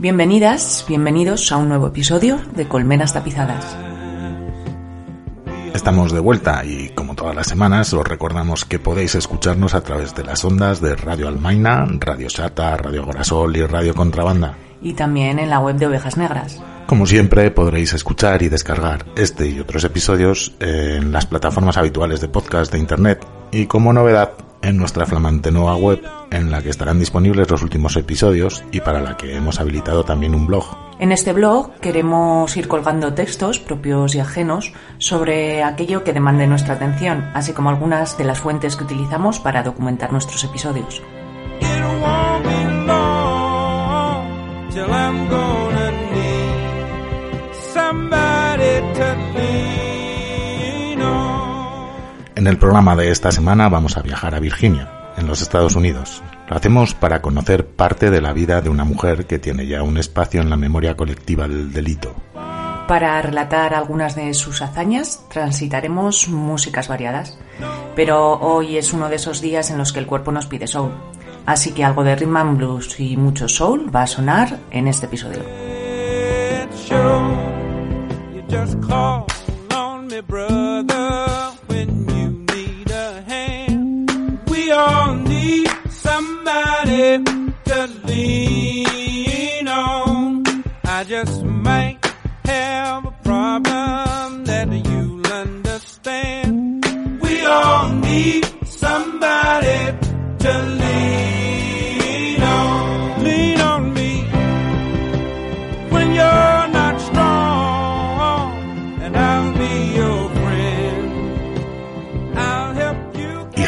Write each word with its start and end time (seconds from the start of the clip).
Bienvenidas, 0.00 0.84
bienvenidos 0.86 1.50
a 1.50 1.56
un 1.56 1.70
nuevo 1.70 1.88
episodio 1.88 2.40
de 2.54 2.68
Colmenas 2.68 3.14
Tapizadas. 3.14 3.76
Estamos 5.74 6.12
de 6.12 6.20
vuelta 6.20 6.64
y 6.64 6.90
como 6.90 7.16
todas 7.16 7.34
las 7.34 7.48
semanas 7.48 7.92
os 7.92 8.06
recordamos 8.06 8.64
que 8.64 8.78
podéis 8.78 9.16
escucharnos 9.16 9.74
a 9.74 9.80
través 9.80 10.14
de 10.14 10.22
las 10.22 10.44
ondas 10.44 10.80
de 10.80 10.94
Radio 10.94 11.26
Almaina, 11.26 11.84
Radio 11.98 12.30
Sata, 12.30 12.76
Radio 12.76 13.04
Gorasol 13.04 13.56
y 13.56 13.66
Radio 13.66 13.92
Contrabanda. 13.92 14.54
Y 14.80 14.92
también 14.92 15.40
en 15.40 15.50
la 15.50 15.58
web 15.58 15.74
de 15.74 15.88
Ovejas 15.88 16.16
Negras. 16.16 16.62
Como 16.86 17.04
siempre 17.04 17.50
podréis 17.50 17.92
escuchar 17.92 18.40
y 18.42 18.48
descargar 18.48 19.04
este 19.16 19.48
y 19.48 19.58
otros 19.58 19.82
episodios 19.82 20.54
en 20.60 21.10
las 21.10 21.26
plataformas 21.26 21.76
habituales 21.76 22.20
de 22.20 22.28
podcast 22.28 22.70
de 22.70 22.78
internet 22.78 23.26
y 23.50 23.66
como 23.66 23.92
novedad 23.92 24.30
en 24.62 24.76
nuestra 24.76 25.06
flamante 25.06 25.50
nueva 25.50 25.76
web 25.76 26.02
en 26.30 26.50
la 26.50 26.62
que 26.62 26.70
estarán 26.70 26.98
disponibles 26.98 27.50
los 27.50 27.62
últimos 27.62 27.96
episodios 27.96 28.62
y 28.72 28.80
para 28.80 29.00
la 29.00 29.16
que 29.16 29.36
hemos 29.36 29.60
habilitado 29.60 30.04
también 30.04 30.34
un 30.34 30.46
blog. 30.46 30.64
En 30.98 31.12
este 31.12 31.32
blog 31.32 31.74
queremos 31.80 32.56
ir 32.56 32.66
colgando 32.66 33.14
textos 33.14 33.58
propios 33.58 34.14
y 34.14 34.20
ajenos 34.20 34.72
sobre 34.98 35.62
aquello 35.62 36.02
que 36.02 36.12
demande 36.12 36.46
nuestra 36.46 36.74
atención, 36.74 37.30
así 37.34 37.52
como 37.52 37.70
algunas 37.70 38.18
de 38.18 38.24
las 38.24 38.40
fuentes 38.40 38.76
que 38.76 38.84
utilizamos 38.84 39.38
para 39.38 39.62
documentar 39.62 40.12
nuestros 40.12 40.42
episodios. 40.44 41.02
Somebody 47.78 48.80
to 48.94 49.08
lean. 49.34 49.87
En 52.38 52.46
el 52.46 52.56
programa 52.56 52.94
de 52.94 53.10
esta 53.10 53.32
semana 53.32 53.68
vamos 53.68 53.96
a 53.96 54.02
viajar 54.02 54.36
a 54.36 54.38
Virginia, 54.38 54.88
en 55.16 55.26
los 55.26 55.42
Estados 55.42 55.74
Unidos. 55.74 56.22
Lo 56.48 56.54
hacemos 56.54 56.94
para 56.94 57.20
conocer 57.20 57.66
parte 57.66 58.12
de 58.12 58.20
la 58.20 58.32
vida 58.32 58.60
de 58.60 58.68
una 58.68 58.84
mujer 58.84 59.26
que 59.26 59.40
tiene 59.40 59.66
ya 59.66 59.82
un 59.82 59.98
espacio 59.98 60.40
en 60.40 60.48
la 60.48 60.56
memoria 60.56 60.96
colectiva 60.96 61.48
del 61.48 61.72
delito. 61.72 62.14
Para 62.86 63.20
relatar 63.22 63.74
algunas 63.74 64.14
de 64.14 64.32
sus 64.34 64.62
hazañas 64.62 65.24
transitaremos 65.28 66.28
músicas 66.28 66.86
variadas, 66.86 67.36
pero 67.96 68.34
hoy 68.34 68.76
es 68.76 68.92
uno 68.92 69.08
de 69.08 69.16
esos 69.16 69.40
días 69.40 69.72
en 69.72 69.78
los 69.78 69.92
que 69.92 69.98
el 69.98 70.06
cuerpo 70.06 70.30
nos 70.30 70.46
pide 70.46 70.68
soul. 70.68 70.92
Así 71.44 71.72
que 71.72 71.82
algo 71.82 72.04
de 72.04 72.14
rhythm 72.14 72.36
and 72.36 72.56
blues 72.56 73.00
y 73.00 73.16
mucho 73.16 73.48
soul 73.48 73.92
va 73.92 74.02
a 74.02 74.06
sonar 74.06 74.60
en 74.70 74.86
este 74.86 75.06
episodio. 75.06 75.42
All 84.78 85.14
need 85.14 85.68
somebody 85.90 87.24
to 87.68 87.78
lean 88.06 89.66
on. 89.68 90.44
I 90.84 91.04
just 91.04 91.42
might 91.42 91.98
have 92.44 93.04
a 93.06 93.14
problem 93.24 94.44
that 94.44 94.68
you'll 94.88 95.26
understand. 95.26 96.84
We 97.22 97.44
all 97.44 97.88
need 97.92 98.44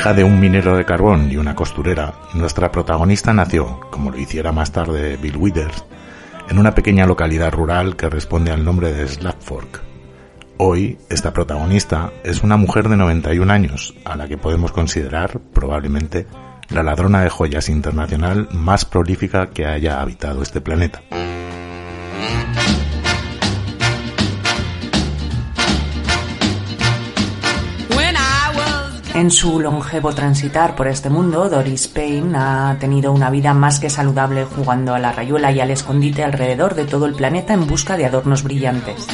Hija 0.00 0.15
de 0.15 0.25
un 0.25 0.41
minero 0.41 0.78
de 0.78 0.87
carbón 0.87 1.31
y 1.31 1.37
una 1.37 1.55
costurera, 1.55 2.15
nuestra 2.33 2.72
protagonista 2.72 3.34
nació, 3.34 3.81
como 3.91 4.11
lo 4.11 4.16
hiciera 4.16 4.50
más 4.50 4.72
tarde 4.72 5.19
Bill 5.19 5.37
Withers, 5.37 5.84
en 6.49 6.59
una 6.59 6.75
pequeña 6.75 7.05
localidad 7.05 7.53
rural 7.53 7.97
que 7.97 8.09
responde 8.09 8.50
al 8.50 8.65
nombre 8.65 8.94
de 8.94 9.06
Slackfork. 9.06 9.83
Hoy, 10.56 10.97
esta 11.11 11.34
protagonista 11.34 12.12
es 12.25 12.43
una 12.43 12.56
mujer 12.56 12.88
de 12.88 12.97
91 12.97 13.53
años, 13.53 13.94
a 14.06 14.16
la 14.16 14.26
que 14.26 14.38
podemos 14.38 14.73
considerar, 14.73 15.38
probablemente, 15.52 16.26
la 16.70 16.82
ladrona 16.82 17.20
de 17.20 17.29
joyas 17.29 17.69
internacional 17.69 18.49
más 18.53 18.87
prolífica 18.87 19.50
que 19.50 19.67
haya 19.67 20.00
habitado 20.00 20.41
este 20.41 20.62
planeta. 20.62 21.03
En 29.20 29.31
su 29.31 29.61
longevo 29.61 30.14
transitar 30.14 30.75
por 30.75 30.88
este 30.88 31.11
mundo, 31.11 31.50
Doris 31.50 31.88
Payne 31.88 32.38
ha 32.38 32.76
tenido 32.81 33.12
una 33.12 33.28
vida 33.28 33.52
más 33.52 33.78
que 33.78 33.90
saludable 33.90 34.46
jugando 34.46 34.94
a 34.94 34.99
la 34.99 35.12
rayuela 35.12 35.52
y 35.52 35.61
al 35.61 35.70
escondite 35.70 36.25
alrededor 36.25 36.75
de 36.75 36.87
todo 36.87 37.05
el 37.05 37.12
planeta 37.12 37.52
en 37.52 37.67
busca 37.67 37.99
de 37.99 38.06
adornos 38.06 38.43
brillantes. 38.43 39.06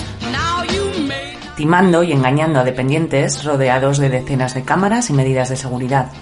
timando 1.56 2.04
y 2.04 2.12
engañando 2.12 2.60
a 2.60 2.64
dependientes 2.64 3.42
rodeados 3.42 3.98
de 3.98 4.08
decenas 4.08 4.54
de 4.54 4.62
cámaras 4.62 5.10
y 5.10 5.12
medidas 5.12 5.48
de 5.48 5.56
seguridad. 5.56 6.12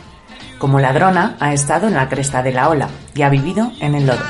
Como 0.56 0.80
ladrona, 0.80 1.36
ha 1.38 1.52
estado 1.52 1.86
en 1.86 1.92
la 1.92 2.08
cresta 2.08 2.42
de 2.42 2.52
la 2.52 2.70
ola 2.70 2.88
y 3.14 3.20
ha 3.20 3.28
vivido 3.28 3.70
en 3.80 3.96
el 3.96 4.06
lodo. 4.06 4.24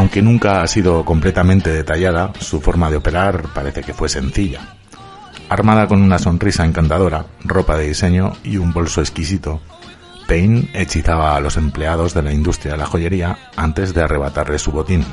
Aunque 0.00 0.22
nunca 0.22 0.62
ha 0.62 0.66
sido 0.66 1.04
completamente 1.04 1.68
detallada, 1.68 2.32
su 2.40 2.62
forma 2.62 2.90
de 2.90 2.96
operar 2.96 3.42
parece 3.54 3.82
que 3.82 3.92
fue 3.92 4.08
sencilla. 4.08 4.60
Armada 5.50 5.86
con 5.88 6.00
una 6.00 6.18
sonrisa 6.18 6.64
encantadora, 6.64 7.26
ropa 7.44 7.76
de 7.76 7.88
diseño 7.88 8.32
y 8.42 8.56
un 8.56 8.72
bolso 8.72 9.02
exquisito, 9.02 9.60
Payne 10.26 10.70
hechizaba 10.72 11.36
a 11.36 11.40
los 11.40 11.58
empleados 11.58 12.14
de 12.14 12.22
la 12.22 12.32
industria 12.32 12.72
de 12.72 12.78
la 12.78 12.86
joyería 12.86 13.36
antes 13.56 13.92
de 13.92 14.02
arrebatarle 14.02 14.58
su 14.58 14.72
botín. 14.72 15.04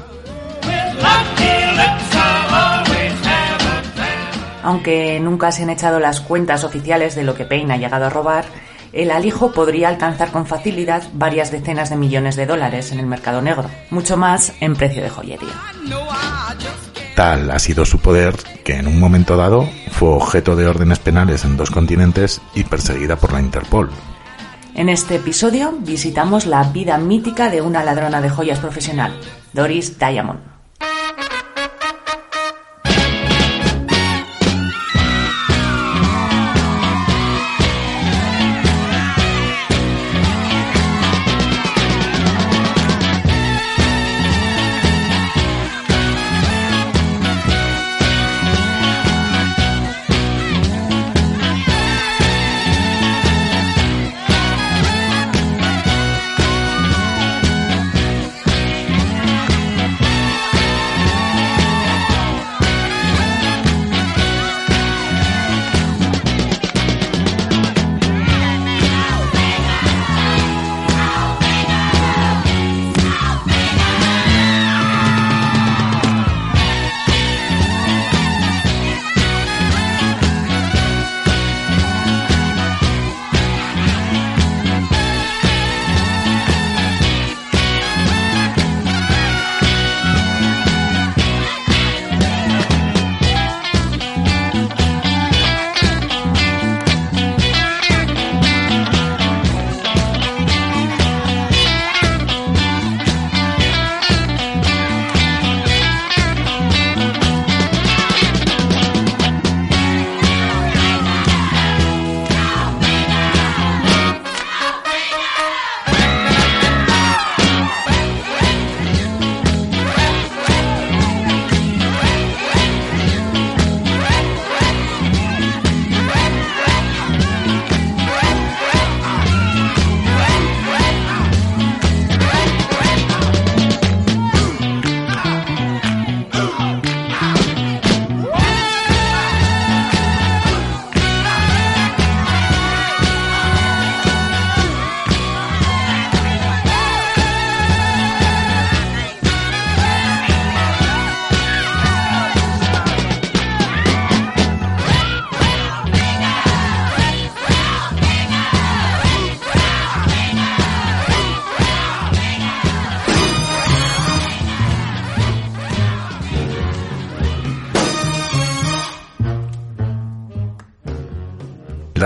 Aunque 4.63 5.19
nunca 5.19 5.51
se 5.51 5.63
han 5.63 5.69
echado 5.69 6.00
las 6.00 6.22
cuentas 6.22 6.63
oficiales 6.63 7.13
de 7.13 7.25
lo 7.25 7.36
que 7.36 7.44
Payne 7.44 7.74
ha 7.74 7.78
llegado 7.78 8.06
a 8.06 8.10
robar, 8.10 8.45
el 8.98 9.12
alijo 9.12 9.52
podría 9.52 9.90
alcanzar 9.90 10.32
con 10.32 10.48
facilidad 10.48 11.04
varias 11.14 11.52
decenas 11.52 11.92
de 11.92 11.98
millones 11.98 12.36
de 12.36 12.48
dólares 12.48 12.92
en 12.92 13.00
el 13.00 13.06
mercado 13.06 13.44
negro, 13.44 13.70
mucho 13.92 14.18
más 14.18 14.54
en 14.60 14.76
precio 14.76 15.04
de 15.04 15.10
joyería. 15.10 15.54
Tal 17.16 17.52
ha 17.52 17.60
sido 17.60 17.86
su 17.86 18.00
poder 18.00 18.36
que 18.64 18.78
en 18.78 18.88
un 18.88 19.00
momento 19.00 19.38
dado 19.38 19.70
fue 19.92 20.10
objeto 20.10 20.56
de 20.56 20.68
órdenes 20.68 20.98
penales 20.98 21.46
en 21.46 21.58
dos 21.58 21.70
continentes 21.70 22.42
y 22.56 22.64
perseguida 22.64 23.18
por 23.18 23.34
la 23.34 23.40
Interpol. 23.40 23.92
En 24.74 24.90
este 24.90 25.16
episodio 25.16 25.74
visitamos 25.80 26.48
la 26.48 26.64
vida 26.64 26.98
mítica 26.98 27.50
de 27.50 27.62
una 27.62 27.84
ladrona 27.84 28.20
de 28.20 28.30
joyas 28.30 28.60
profesional, 28.60 29.14
Doris 29.54 30.00
Diamond. 30.00 30.56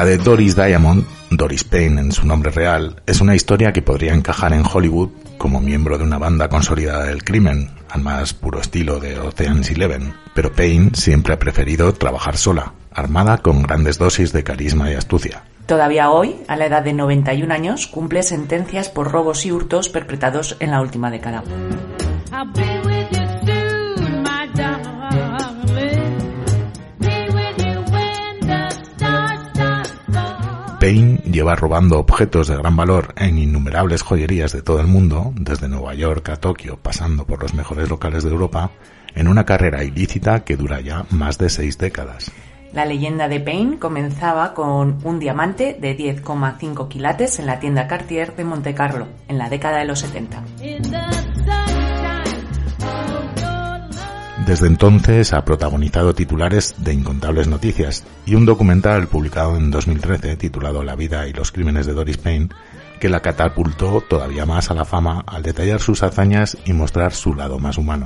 La 0.01 0.07
de 0.07 0.18
Doris 0.18 0.56
Diamond, 0.56 1.06
Doris 1.30 1.63
Payne 1.63 2.01
en 2.01 2.12
su 2.12 2.25
nombre 2.25 2.50
real, 2.50 3.00
es 3.06 3.21
una 3.21 3.36
historia 3.36 3.71
que 3.71 3.83
podría 3.83 4.15
encajar 4.15 4.51
en 4.51 4.63
Hollywood 4.65 5.09
como 5.38 5.62
miembro 5.62 6.00
de 6.00 6.03
una 6.03 6.18
banda 6.18 6.50
consolidada 6.50 7.03
del 7.03 7.24
crimen, 7.24 7.69
al 7.88 8.01
más 8.01 8.33
puro 8.33 8.59
estilo 8.59 9.00
de 9.00 9.19
Ocean's 9.19 9.69
Eleven, 9.69 10.15
pero 10.33 10.51
Payne 10.51 10.95
siempre 10.95 11.36
ha 11.36 11.38
preferido 11.38 11.94
trabajar 11.94 12.38
sola, 12.38 12.74
armada 12.92 13.38
con 13.44 13.62
grandes 13.62 14.00
dosis 14.00 14.33
de 14.33 14.44
carisma 14.44 14.89
y 14.89 14.95
astucia. 14.95 15.44
Todavía 15.68 16.09
hoy, 16.09 16.38
a 16.48 16.56
la 16.56 16.65
edad 16.65 16.81
de 16.81 16.94
91 16.94 17.53
años, 17.53 17.86
cumple 17.86 18.24
sentencias 18.24 18.89
por 18.89 19.12
robos 19.12 19.45
y 19.45 19.51
hurtos 19.51 19.88
perpetrados 19.89 20.57
en 20.59 20.71
la 20.71 20.81
última 20.81 21.12
década. 21.12 21.44
Payne 30.82 31.20
lleva 31.32 31.56
robando 31.56 32.00
objetos 32.00 32.48
de 32.48 32.58
gran 32.58 32.76
valor 32.76 33.14
en 33.16 33.38
innumerables 33.38 34.02
joyerías 34.02 34.52
de 34.52 34.64
todo 34.64 34.80
el 34.80 34.88
mundo, 34.88 35.32
desde 35.36 35.68
Nueva 35.68 35.94
York 35.94 36.28
a 36.30 36.38
Tokio, 36.38 36.80
pasando 36.82 37.24
por 37.24 37.40
los 37.40 37.54
mejores 37.54 37.88
locales 37.88 38.24
de 38.24 38.32
Europa, 38.32 38.72
en 39.14 39.28
una 39.28 39.46
carrera 39.46 39.84
ilícita 39.84 40.44
que 40.44 40.58
dura 40.58 40.82
ya 40.82 41.06
más 41.12 41.38
de 41.38 41.52
seis 41.52 41.78
décadas. 41.78 42.32
La 42.74 42.88
leyenda 42.88 43.28
de 43.28 43.40
Payne 43.40 43.78
comenzaba 43.78 44.56
con 44.56 44.98
un 45.04 45.20
diamante 45.20 45.78
de 45.80 45.96
10,5 45.96 46.88
quilates 46.88 47.38
en 47.38 47.46
la 47.46 47.60
tienda 47.60 47.86
Cartier 47.88 48.36
de 48.36 48.44
Monte 48.44 48.74
Carlo, 48.74 49.06
en 49.28 49.38
la 49.38 49.50
década 49.50 49.78
de 49.78 49.86
los 49.86 50.00
70. 50.00 50.44
Desde 54.51 54.67
entonces 54.67 55.31
ha 55.31 55.46
protagonizado 55.46 56.13
titulares 56.13 56.75
de 56.77 56.91
incontables 56.91 57.48
noticias 57.48 58.03
y 58.25 58.36
un 58.36 58.46
documental 58.46 59.08
publicado 59.08 59.55
en 59.55 59.72
2013 59.72 60.36
titulado 60.36 60.84
La 60.84 60.98
vida 60.98 61.25
y 61.25 61.31
los 61.31 61.53
crímenes 61.53 61.86
de 61.86 61.93
Doris 61.93 62.17
Payne 62.17 62.50
que 63.00 63.08
la 63.08 63.22
catapultó 63.22 64.01
todavía 64.01 64.46
más 64.46 64.70
a 64.70 64.74
la 64.74 64.84
fama 64.84 65.24
al 65.25 65.41
detallar 65.41 65.79
sus 65.79 66.03
hazañas 66.03 66.58
y 66.65 66.74
mostrar 66.74 67.13
su 67.13 67.34
lado 67.34 67.60
más 67.60 67.77
humano. 67.77 68.03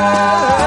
love. 0.00 0.59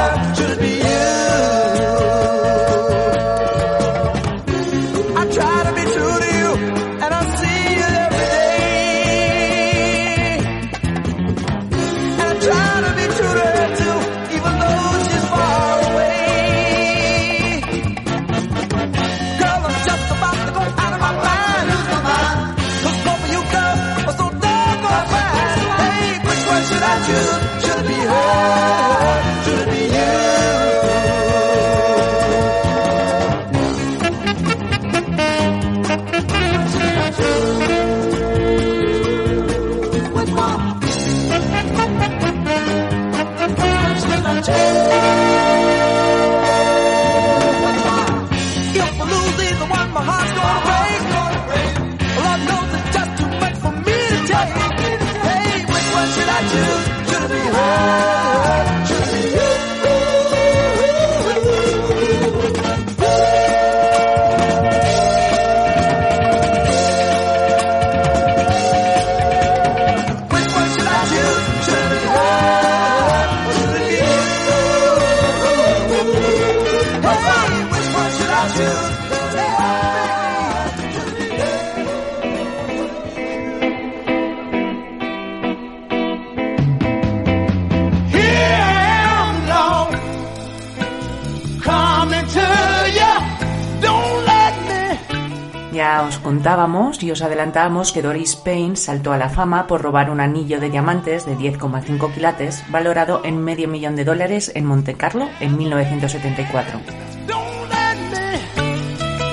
Ya 95.73 96.03
os 96.03 96.19
contábamos 96.19 97.01
y 97.01 97.09
os 97.09 97.23
adelantábamos 97.23 97.91
que 97.91 98.03
Doris 98.03 98.35
Payne 98.35 98.75
saltó 98.75 99.11
a 99.11 99.17
la 99.17 99.29
fama 99.29 99.65
por 99.65 99.81
robar 99.81 100.11
un 100.11 100.19
anillo 100.21 100.59
de 100.59 100.69
diamantes 100.69 101.25
de 101.25 101.35
10,5 101.35 102.13
quilates 102.13 102.63
valorado 102.69 103.21
en 103.23 103.43
medio 103.43 103.67
millón 103.67 103.95
de 103.95 104.05
dólares 104.05 104.51
en 104.53 104.65
Monte 104.65 104.93
Carlo 104.93 105.27
en 105.39 105.57
1974. 105.57 106.79
Don't 107.25 107.71
let 107.71 107.97
me, 108.11 108.37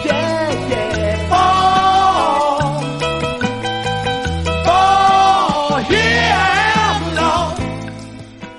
yeah, 0.03 0.51
yeah, 0.71 1.29
fall, 1.29 2.81
fall. 4.65 5.85
Here 5.91 6.33
I 6.33 6.73
am, 6.75 7.15
Lord. 7.17 7.61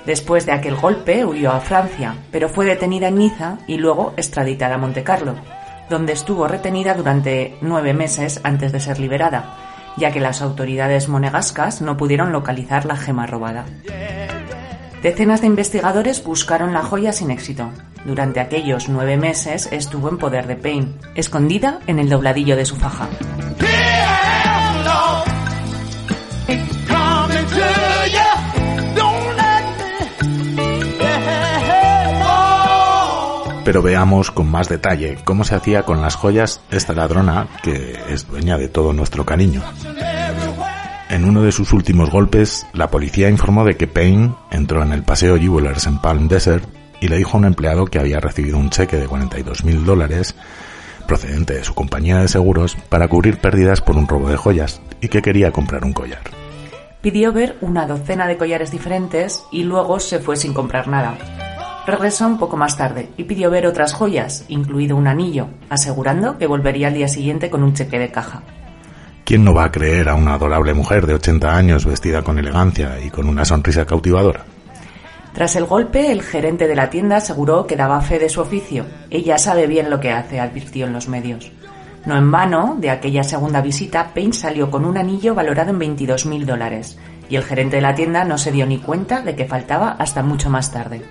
Después 0.06 0.46
de 0.46 0.52
aquel 0.52 0.76
golpe 0.76 1.24
huyó 1.24 1.50
a 1.50 1.58
Francia, 1.58 2.14
pero 2.30 2.48
fue 2.48 2.64
detenida 2.64 3.08
en 3.08 3.16
Niza 3.16 3.58
y 3.66 3.78
luego 3.78 4.14
extraditada 4.16 4.76
a 4.76 4.78
Monte 4.78 5.02
Carlo, 5.02 5.34
donde 5.88 6.12
estuvo 6.12 6.48
retenida 6.48 6.94
durante 6.94 7.56
nueve 7.60 7.94
meses 7.94 8.40
antes 8.44 8.72
de 8.72 8.80
ser 8.80 8.98
liberada, 8.98 9.56
ya 9.96 10.10
que 10.12 10.20
las 10.20 10.42
autoridades 10.42 11.08
monegascas 11.08 11.82
no 11.82 11.96
pudieron 11.96 12.32
localizar 12.32 12.86
la 12.86 12.96
gema 12.96 13.26
robada. 13.26 13.66
Decenas 15.02 15.40
de 15.40 15.48
investigadores 15.48 16.22
buscaron 16.22 16.72
la 16.72 16.82
joya 16.82 17.12
sin 17.12 17.30
éxito. 17.30 17.70
Durante 18.04 18.40
aquellos 18.40 18.88
nueve 18.88 19.16
meses 19.16 19.68
estuvo 19.72 20.08
en 20.08 20.18
poder 20.18 20.46
de 20.46 20.56
Payne, 20.56 20.94
escondida 21.14 21.80
en 21.86 21.98
el 21.98 22.08
dobladillo 22.08 22.56
de 22.56 22.64
su 22.64 22.76
faja. 22.76 23.08
Pero 33.64 33.82
veamos 33.82 34.30
con 34.30 34.50
más 34.50 34.68
detalle 34.68 35.18
cómo 35.24 35.44
se 35.44 35.54
hacía 35.54 35.84
con 35.84 36.02
las 36.02 36.16
joyas 36.16 36.60
esta 36.70 36.94
ladrona 36.94 37.46
que 37.62 37.96
es 38.08 38.26
dueña 38.26 38.58
de 38.58 38.68
todo 38.68 38.92
nuestro 38.92 39.24
cariño. 39.24 39.62
En 41.08 41.24
uno 41.24 41.42
de 41.42 41.52
sus 41.52 41.72
últimos 41.72 42.10
golpes, 42.10 42.66
la 42.72 42.90
policía 42.90 43.28
informó 43.28 43.64
de 43.64 43.76
que 43.76 43.86
Payne 43.86 44.34
entró 44.50 44.82
en 44.82 44.92
el 44.92 45.02
paseo 45.02 45.38
Jewelers 45.38 45.86
en 45.86 45.98
Palm 45.98 46.26
Desert 46.26 46.64
y 47.00 47.08
le 47.08 47.18
dijo 47.18 47.36
a 47.36 47.40
un 47.40 47.44
empleado 47.44 47.84
que 47.84 47.98
había 47.98 48.18
recibido 48.18 48.56
un 48.56 48.70
cheque 48.70 48.96
de 48.96 49.06
42 49.06 49.64
mil 49.64 49.84
dólares 49.84 50.34
procedente 51.06 51.54
de 51.54 51.64
su 51.64 51.74
compañía 51.74 52.18
de 52.18 52.28
seguros 52.28 52.76
para 52.88 53.08
cubrir 53.08 53.38
pérdidas 53.38 53.80
por 53.80 53.96
un 53.96 54.08
robo 54.08 54.28
de 54.28 54.36
joyas 54.36 54.80
y 55.00 55.08
que 55.08 55.20
quería 55.20 55.52
comprar 55.52 55.84
un 55.84 55.92
collar. 55.92 56.22
Pidió 57.02 57.32
ver 57.32 57.56
una 57.60 57.86
docena 57.86 58.26
de 58.26 58.38
collares 58.38 58.70
diferentes 58.70 59.44
y 59.50 59.64
luego 59.64 60.00
se 60.00 60.20
fue 60.20 60.36
sin 60.36 60.54
comprar 60.54 60.88
nada. 60.88 61.18
Regresó 61.86 62.26
un 62.28 62.38
poco 62.38 62.56
más 62.56 62.76
tarde 62.76 63.08
y 63.16 63.24
pidió 63.24 63.50
ver 63.50 63.66
otras 63.66 63.92
joyas, 63.92 64.44
incluido 64.48 64.96
un 64.96 65.08
anillo, 65.08 65.48
asegurando 65.68 66.38
que 66.38 66.46
volvería 66.46 66.88
al 66.88 66.94
día 66.94 67.08
siguiente 67.08 67.50
con 67.50 67.64
un 67.64 67.74
cheque 67.74 67.98
de 67.98 68.10
caja. 68.10 68.42
¿Quién 69.24 69.44
no 69.44 69.52
va 69.52 69.64
a 69.64 69.72
creer 69.72 70.08
a 70.08 70.14
una 70.14 70.34
adorable 70.34 70.74
mujer 70.74 71.06
de 71.06 71.14
80 71.14 71.56
años 71.56 71.84
vestida 71.84 72.22
con 72.22 72.38
elegancia 72.38 73.00
y 73.00 73.10
con 73.10 73.28
una 73.28 73.44
sonrisa 73.44 73.84
cautivadora? 73.84 74.44
Tras 75.32 75.56
el 75.56 75.64
golpe, 75.64 76.12
el 76.12 76.22
gerente 76.22 76.68
de 76.68 76.76
la 76.76 76.90
tienda 76.90 77.16
aseguró 77.16 77.66
que 77.66 77.76
daba 77.76 78.00
fe 78.00 78.18
de 78.18 78.28
su 78.28 78.40
oficio. 78.40 78.84
Ella 79.10 79.38
sabe 79.38 79.66
bien 79.66 79.90
lo 79.90 79.98
que 79.98 80.12
hace, 80.12 80.38
advirtió 80.38 80.86
en 80.86 80.92
los 80.92 81.08
medios. 81.08 81.50
No 82.04 82.16
en 82.16 82.30
vano, 82.30 82.76
de 82.78 82.90
aquella 82.90 83.24
segunda 83.24 83.60
visita, 83.60 84.10
Payne 84.14 84.34
salió 84.34 84.70
con 84.70 84.84
un 84.84 84.98
anillo 84.98 85.34
valorado 85.34 85.70
en 85.70 85.78
22 85.78 86.26
mil 86.26 86.44
dólares, 86.44 86.98
y 87.28 87.36
el 87.36 87.44
gerente 87.44 87.76
de 87.76 87.82
la 87.82 87.94
tienda 87.94 88.24
no 88.24 88.38
se 88.38 88.52
dio 88.52 88.66
ni 88.66 88.78
cuenta 88.78 89.22
de 89.22 89.34
que 89.34 89.46
faltaba 89.46 89.92
hasta 89.98 90.22
mucho 90.22 90.50
más 90.50 90.70
tarde. 90.72 91.02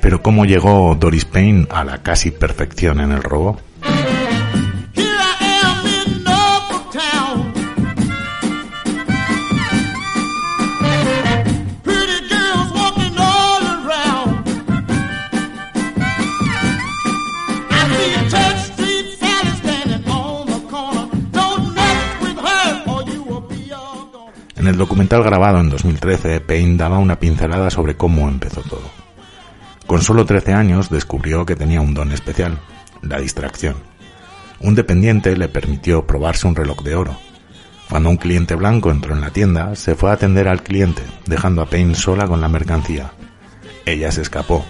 Pero 0.00 0.22
¿cómo 0.22 0.44
llegó 0.44 0.96
Doris 0.98 1.24
Payne 1.24 1.66
a 1.70 1.84
la 1.84 2.02
casi 2.02 2.30
perfección 2.30 3.00
en 3.00 3.12
el 3.12 3.22
robo? 3.22 3.60
En 24.56 24.66
el 24.66 24.76
documental 24.76 25.22
grabado 25.22 25.58
en 25.58 25.70
2013, 25.70 26.40
Payne 26.42 26.76
daba 26.76 26.98
una 26.98 27.18
pincelada 27.18 27.70
sobre 27.70 27.96
cómo 27.96 28.28
empezó 28.28 28.60
todo. 28.60 28.99
Con 29.90 30.02
solo 30.02 30.24
13 30.24 30.52
años 30.52 30.88
descubrió 30.88 31.44
que 31.44 31.56
tenía 31.56 31.80
un 31.80 31.94
don 31.94 32.12
especial, 32.12 32.60
la 33.02 33.18
distracción. 33.18 33.74
Un 34.60 34.76
dependiente 34.76 35.36
le 35.36 35.48
permitió 35.48 36.06
probarse 36.06 36.46
un 36.46 36.54
reloj 36.54 36.84
de 36.84 36.94
oro. 36.94 37.16
Cuando 37.88 38.08
un 38.08 38.16
cliente 38.16 38.54
blanco 38.54 38.92
entró 38.92 39.16
en 39.16 39.20
la 39.20 39.30
tienda, 39.30 39.74
se 39.74 39.96
fue 39.96 40.10
a 40.10 40.12
atender 40.12 40.46
al 40.46 40.62
cliente, 40.62 41.02
dejando 41.26 41.60
a 41.60 41.66
Payne 41.66 41.96
sola 41.96 42.28
con 42.28 42.40
la 42.40 42.48
mercancía. 42.48 43.10
Ella 43.84 44.12
se 44.12 44.22
escapó, 44.22 44.64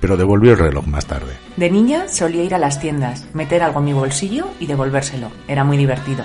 pero 0.00 0.16
devolvió 0.16 0.50
el 0.50 0.58
reloj 0.58 0.84
más 0.88 1.06
tarde. 1.06 1.34
De 1.56 1.70
niña 1.70 2.08
solía 2.08 2.42
ir 2.42 2.56
a 2.56 2.58
las 2.58 2.80
tiendas, 2.80 3.24
meter 3.34 3.62
algo 3.62 3.78
en 3.78 3.84
mi 3.84 3.92
bolsillo 3.92 4.48
y 4.58 4.66
devolvérselo. 4.66 5.30
Era 5.46 5.62
muy 5.62 5.76
divertido. 5.76 6.24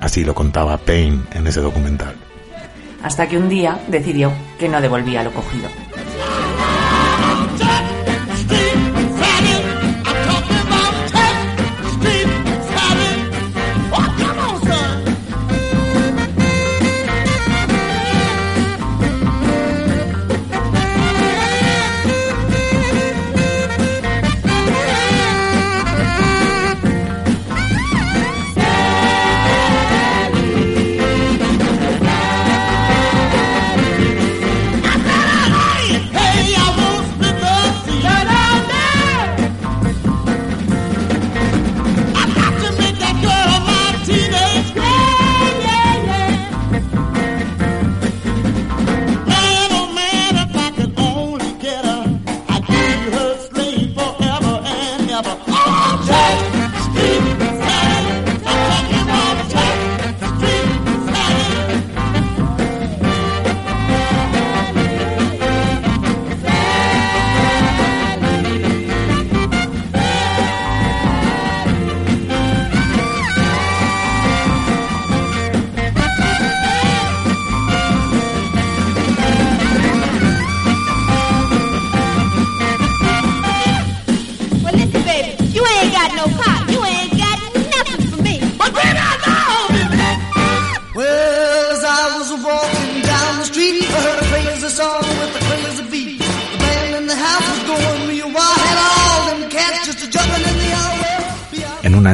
Así 0.00 0.24
lo 0.24 0.34
contaba 0.34 0.78
Payne 0.78 1.22
en 1.30 1.46
ese 1.46 1.60
documental. 1.60 2.16
Hasta 3.04 3.28
que 3.28 3.38
un 3.38 3.48
día 3.48 3.80
decidió 3.86 4.32
que 4.58 4.68
no 4.68 4.80
devolvía 4.80 5.22
lo 5.22 5.32
cogido. 5.32 5.68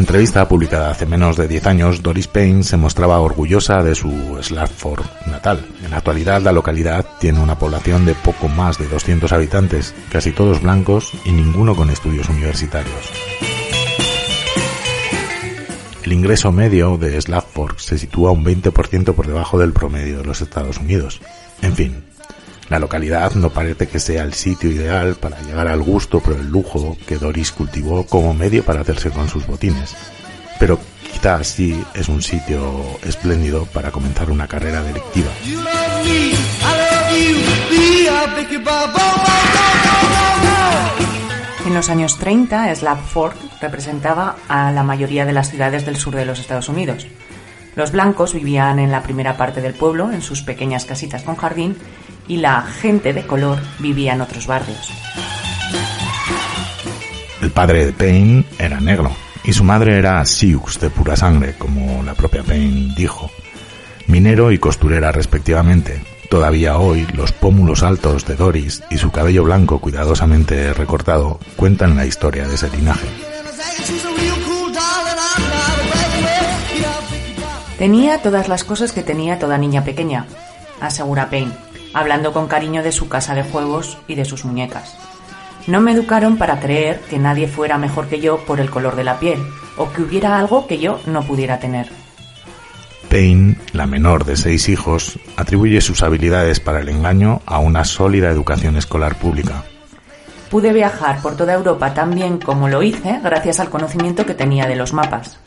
Entrevista 0.09 0.49
publicada 0.49 0.91
hace 0.91 1.05
menos 1.05 1.37
de 1.37 1.47
10 1.47 1.67
años, 1.67 2.03
Doris 2.03 2.29
Payne 2.29 2.63
se 2.63 2.79
mostraba 2.79 3.21
orgullosa 3.21 3.83
de 3.83 3.95
su 3.95 4.39
Slatford 4.41 5.05
natal. 5.27 5.63
En 5.85 5.91
la 5.91 5.99
actualidad, 5.99 6.41
la 6.41 6.51
localidad 6.51 7.05
tiene 7.21 7.41
una 7.41 7.59
población 7.59 8.07
de 8.07 8.15
poco 8.15 8.49
más 8.49 8.79
de 8.79 8.89
200 8.89 9.31
habitantes, 9.33 9.95
casi 10.11 10.33
todos 10.33 10.63
blancos 10.63 11.13
y 11.27 11.33
ninguno 11.33 11.77
con 11.77 11.91
estudios 11.91 12.27
universitarios. 12.31 13.13
El 16.03 16.15
ingreso 16.15 16.53
medio 16.53 16.97
de 16.97 17.21
Slatford 17.21 17.77
se 17.77 17.99
sitúa 17.99 18.31
un 18.31 18.47
20% 18.47 19.13
por 19.13 19.27
debajo 19.27 19.59
del 19.59 19.75
promedio 19.75 20.21
de 20.21 20.25
los 20.25 20.41
Estados 20.41 20.79
Unidos. 20.79 21.21
En 21.61 21.75
fin, 21.75 22.03
la 22.69 22.79
localidad 22.79 23.35
no 23.35 23.51
parece 23.51 23.89
que 23.89 23.99
sea 23.99 24.23
el 24.23 24.35
sitio 24.35 24.71
ideal 24.71 25.15
para 25.15 25.41
llegar 25.41 25.69
al 25.69 25.83
gusto 25.83 26.21
por 26.21 26.35
el 26.35 26.49
lujo 26.49 26.97
que 27.07 27.17
Doris 27.17 27.51
cultivó 27.53 28.05
como 28.05 28.35
medio 28.35 28.65
para 28.65 28.81
hacerse 28.81 29.11
con 29.11 29.29
sus 29.29 29.47
botines. 29.47 29.95
Pero 30.59 30.79
quizás 31.11 31.47
sí 31.47 31.83
es 31.95 32.09
un 32.09 32.21
sitio 32.21 32.83
espléndido 33.05 33.65
para 33.67 33.91
comenzar 33.91 34.31
una 34.31 34.47
carrera 34.47 34.83
delictiva. 34.83 35.31
En 41.67 41.75
los 41.75 41.89
años 41.91 42.19
30, 42.19 42.75
Slapford 42.75 43.37
representaba 43.61 44.37
a 44.49 44.73
la 44.73 44.83
mayoría 44.83 45.25
de 45.25 45.33
las 45.33 45.51
ciudades 45.51 45.85
del 45.87 45.97
sur 45.97 46.15
de 46.15 46.25
los 46.25 46.39
Estados 46.39 46.69
Unidos. 46.69 47.07
Los 47.79 47.93
blancos 47.93 48.35
vivían 48.35 48.81
en 48.81 48.91
la 48.91 49.05
primera 49.05 49.37
parte 49.37 49.61
del 49.61 49.73
pueblo, 49.73 50.11
en 50.11 50.21
sus 50.21 50.43
pequeñas 50.43 50.85
casitas 50.85 51.23
con 51.23 51.37
jardín, 51.37 51.77
y 52.27 52.39
la 52.39 52.63
gente 52.63 53.13
de 53.13 53.25
color 53.25 53.61
vivía 53.79 54.15
en 54.15 54.21
otros 54.21 54.49
barrios. 54.49 54.91
El 57.41 57.53
padre 57.53 57.87
de 57.87 57.93
Payne 57.93 58.45
era 58.59 58.81
negro 58.81 59.13
y 59.45 59.53
su 59.53 59.63
madre 59.63 59.97
era 59.97 60.25
Sioux 60.25 60.81
de 60.81 60.91
pura 60.91 61.15
sangre, 61.15 61.55
como 61.57 62.03
la 62.03 62.15
propia 62.15 62.43
Payne 62.43 62.95
dijo, 62.97 63.31
minero 64.09 64.51
y 64.51 64.59
costurera 64.59 65.13
respectivamente. 65.13 66.03
Todavía 66.29 66.79
hoy 66.79 67.07
los 67.15 67.31
pómulos 67.31 67.85
altos 67.85 68.27
de 68.27 68.35
Doris 68.35 68.83
y 68.91 68.99
su 68.99 69.13
cabello 69.13 69.45
blanco 69.45 69.79
cuidadosamente 69.79 70.75
recortado 70.75 71.39
cuentan 71.55 71.95
la 71.95 72.07
historia 72.07 72.49
de 72.49 72.57
ese 72.57 72.71
linaje. 72.71 73.07
Tenía 77.79 78.21
todas 78.23 78.49
las 78.49 78.65
cosas 78.65 78.91
que 78.91 79.05
tenía 79.05 79.39
toda 79.39 79.57
niña 79.57 79.85
pequeña, 79.85 80.27
asegura 80.81 81.31
Payne, 81.31 81.53
hablando 81.95 82.33
con 82.33 82.49
cariño 82.49 82.83
de 82.83 82.91
su 82.91 83.09
casa 83.09 83.37
de 83.37 83.45
juegos 83.45 83.99
y 84.09 84.17
de 84.17 84.25
sus 84.25 84.45
muñecas. 84.45 84.97
No 85.69 85.81
me 85.81 85.93
educaron 85.93 86.39
para 86.39 86.59
creer 86.59 87.01
que 87.09 87.19
nadie 87.19 87.47
fuera 87.47 87.79
mejor 87.79 88.09
que 88.09 88.19
yo 88.19 88.39
por 88.39 88.59
el 88.59 88.69
color 88.69 88.97
de 88.97 89.05
la 89.05 89.21
piel, 89.21 89.39
o 89.77 89.93
que 89.93 90.03
hubiera 90.03 90.41
algo 90.41 90.67
que 90.67 90.79
yo 90.79 90.99
no 91.07 91.23
pudiera 91.23 91.61
tener. 91.61 91.89
Payne, 93.09 93.57
la 93.73 93.87
menor 93.87 94.25
de 94.25 94.37
seis 94.37 94.69
hijos, 94.69 95.17
atribuye 95.37 95.81
sus 95.81 96.03
habilidades 96.03 96.59
para 96.59 96.81
el 96.81 96.89
engaño 96.89 97.43
a 97.47 97.61
una 97.61 97.85
sólida 97.85 98.29
educación 98.29 98.77
escolar 98.77 99.15
pública. 99.15 99.63
Pude 100.51 100.73
viajar 100.73 101.23
por 101.23 101.37
toda 101.37 101.55
Europa 101.55 101.95
tan 101.95 102.13
bien 102.15 102.39
como 102.39 102.69
lo 102.69 102.83
hice 102.83 103.21
gracias 103.23 103.61
al 103.61 103.71
conocimiento 103.71 104.27
que 104.27 104.35
tenía 104.35 104.67
de 104.67 104.77
los 104.77 104.93
mapas. 104.93 105.39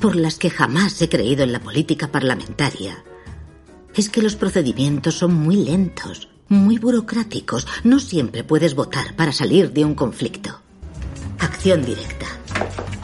Por 0.00 0.16
las 0.16 0.38
que 0.38 0.50
jamás 0.50 1.00
he 1.02 1.08
creído 1.08 1.44
en 1.44 1.52
la 1.52 1.60
política 1.60 2.08
parlamentaria 2.08 3.04
es 3.94 4.08
que 4.08 4.22
los 4.22 4.34
procedimientos 4.34 5.16
son 5.18 5.34
muy 5.34 5.56
lentos, 5.56 6.28
muy 6.48 6.78
burocráticos. 6.78 7.66
No 7.84 7.98
siempre 7.98 8.44
puedes 8.44 8.74
votar 8.74 9.14
para 9.14 9.32
salir 9.32 9.72
de 9.72 9.84
un 9.84 9.94
conflicto. 9.94 10.60
Acción 11.38 11.84
directa. 11.84 12.26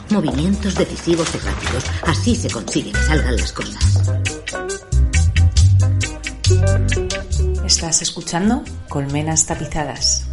Movimientos 0.09 0.75
decisivos 0.75 1.27
y 1.35 1.37
rápidos. 1.39 1.83
Así 2.03 2.35
se 2.35 2.49
consigue 2.49 2.91
que 2.91 3.03
salgan 3.03 3.35
las 3.35 3.51
cosas. 3.51 4.01
Estás 7.65 8.01
escuchando 8.01 8.63
Colmenas 8.87 9.45
Tapizadas. 9.45 10.25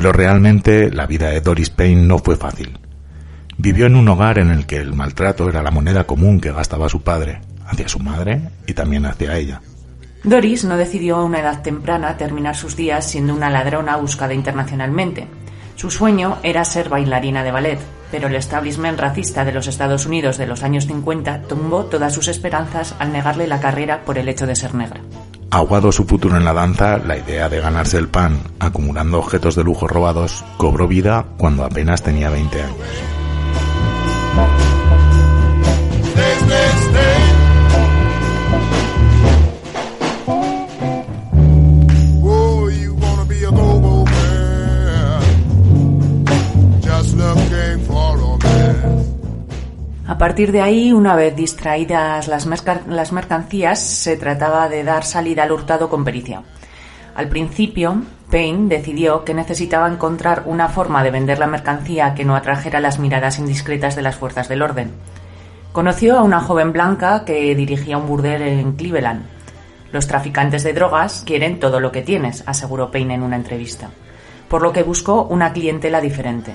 Pero 0.00 0.14
realmente 0.14 0.90
la 0.90 1.04
vida 1.04 1.28
de 1.28 1.42
Doris 1.42 1.68
Payne 1.68 2.06
no 2.06 2.16
fue 2.16 2.34
fácil. 2.34 2.78
Vivió 3.58 3.84
en 3.84 3.96
un 3.96 4.08
hogar 4.08 4.38
en 4.38 4.48
el 4.48 4.64
que 4.64 4.78
el 4.78 4.94
maltrato 4.94 5.46
era 5.46 5.62
la 5.62 5.70
moneda 5.70 6.04
común 6.04 6.40
que 6.40 6.52
gastaba 6.52 6.88
su 6.88 7.02
padre, 7.02 7.42
hacia 7.66 7.86
su 7.86 7.98
madre 7.98 8.40
y 8.66 8.72
también 8.72 9.04
hacia 9.04 9.36
ella. 9.36 9.60
Doris 10.24 10.64
no 10.64 10.78
decidió 10.78 11.16
a 11.16 11.24
una 11.24 11.40
edad 11.40 11.60
temprana 11.60 12.16
terminar 12.16 12.56
sus 12.56 12.76
días 12.76 13.10
siendo 13.10 13.34
una 13.34 13.50
ladrona 13.50 13.96
buscada 13.96 14.32
internacionalmente. 14.32 15.26
Su 15.76 15.90
sueño 15.90 16.38
era 16.42 16.64
ser 16.64 16.88
bailarina 16.88 17.44
de 17.44 17.52
ballet, 17.52 17.78
pero 18.10 18.28
el 18.28 18.36
establishment 18.36 18.98
racista 18.98 19.44
de 19.44 19.52
los 19.52 19.66
Estados 19.66 20.06
Unidos 20.06 20.38
de 20.38 20.46
los 20.46 20.62
años 20.62 20.86
50 20.86 21.42
tumbó 21.42 21.84
todas 21.84 22.14
sus 22.14 22.28
esperanzas 22.28 22.94
al 22.98 23.12
negarle 23.12 23.46
la 23.46 23.60
carrera 23.60 24.02
por 24.06 24.16
el 24.16 24.30
hecho 24.30 24.46
de 24.46 24.56
ser 24.56 24.74
negra. 24.74 25.02
Aguado 25.52 25.90
su 25.90 26.04
futuro 26.04 26.36
en 26.36 26.44
la 26.44 26.52
danza, 26.52 26.98
la 26.98 27.18
idea 27.18 27.48
de 27.48 27.60
ganarse 27.60 27.98
el 27.98 28.06
pan 28.06 28.38
acumulando 28.60 29.18
objetos 29.18 29.56
de 29.56 29.64
lujo 29.64 29.88
robados 29.88 30.44
cobró 30.56 30.86
vida 30.86 31.26
cuando 31.38 31.64
apenas 31.64 32.04
tenía 32.04 32.30
20 32.30 32.62
años. 32.62 33.19
Partir 50.20 50.52
de 50.52 50.60
ahí, 50.60 50.92
una 50.92 51.16
vez 51.16 51.34
distraídas 51.34 52.28
las, 52.28 52.46
las 52.86 53.12
mercancías, 53.12 53.80
se 53.80 54.18
trataba 54.18 54.68
de 54.68 54.84
dar 54.84 55.02
salida 55.02 55.44
al 55.44 55.52
hurtado 55.52 55.88
con 55.88 56.04
pericia. 56.04 56.42
Al 57.14 57.30
principio, 57.30 58.02
Payne 58.30 58.68
decidió 58.68 59.24
que 59.24 59.32
necesitaba 59.32 59.88
encontrar 59.88 60.42
una 60.44 60.68
forma 60.68 61.02
de 61.02 61.10
vender 61.10 61.38
la 61.38 61.46
mercancía 61.46 62.14
que 62.14 62.26
no 62.26 62.36
atrajera 62.36 62.80
las 62.80 62.98
miradas 62.98 63.38
indiscretas 63.38 63.96
de 63.96 64.02
las 64.02 64.16
fuerzas 64.16 64.50
del 64.50 64.60
orden. 64.60 64.90
Conoció 65.72 66.18
a 66.18 66.22
una 66.22 66.42
joven 66.42 66.74
blanca 66.74 67.24
que 67.24 67.54
dirigía 67.54 67.96
un 67.96 68.06
burdel 68.06 68.42
en 68.42 68.72
Cleveland. 68.72 69.24
Los 69.90 70.06
traficantes 70.06 70.64
de 70.64 70.74
drogas 70.74 71.22
quieren 71.24 71.58
todo 71.58 71.80
lo 71.80 71.92
que 71.92 72.02
tienes, 72.02 72.44
aseguró 72.46 72.90
Payne 72.90 73.14
en 73.14 73.22
una 73.22 73.36
entrevista, 73.36 73.88
por 74.50 74.60
lo 74.60 74.70
que 74.70 74.82
buscó 74.82 75.22
una 75.22 75.54
clientela 75.54 76.02
diferente. 76.02 76.52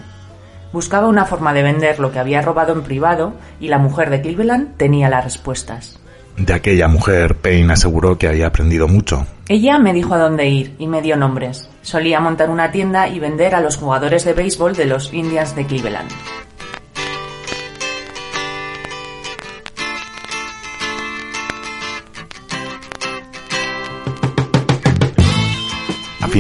Buscaba 0.76 1.08
una 1.08 1.24
forma 1.24 1.54
de 1.54 1.64
vender 1.64 2.00
lo 2.02 2.12
que 2.12 2.20
había 2.20 2.42
robado 2.42 2.74
en 2.74 2.84
privado 2.84 3.32
y 3.62 3.70
la 3.70 3.78
mujer 3.78 4.10
de 4.10 4.20
Cleveland 4.20 4.76
tenía 4.76 5.08
las 5.08 5.24
respuestas. 5.24 5.98
De 6.36 6.52
aquella 6.52 6.90
mujer, 6.90 7.38
Payne 7.38 7.72
aseguró 7.72 8.18
que 8.18 8.28
había 8.28 8.48
aprendido 8.48 8.90
mucho. 8.90 9.26
Ella 9.48 9.80
me 9.80 9.94
dijo 9.94 10.16
a 10.16 10.18
dónde 10.18 10.50
ir 10.50 10.76
y 10.78 10.88
me 10.88 11.02
dio 11.02 11.16
nombres. 11.16 11.70
Solía 11.82 12.20
montar 12.20 12.50
una 12.50 12.74
tienda 12.74 13.08
y 13.08 13.20
vender 13.22 13.56
a 13.56 13.62
los 13.62 13.78
jugadores 13.78 14.26
de 14.26 14.34
béisbol 14.34 14.76
de 14.76 14.84
los 14.88 15.14
Indians 15.14 15.56
de 15.56 15.66
Cleveland. 15.66 16.12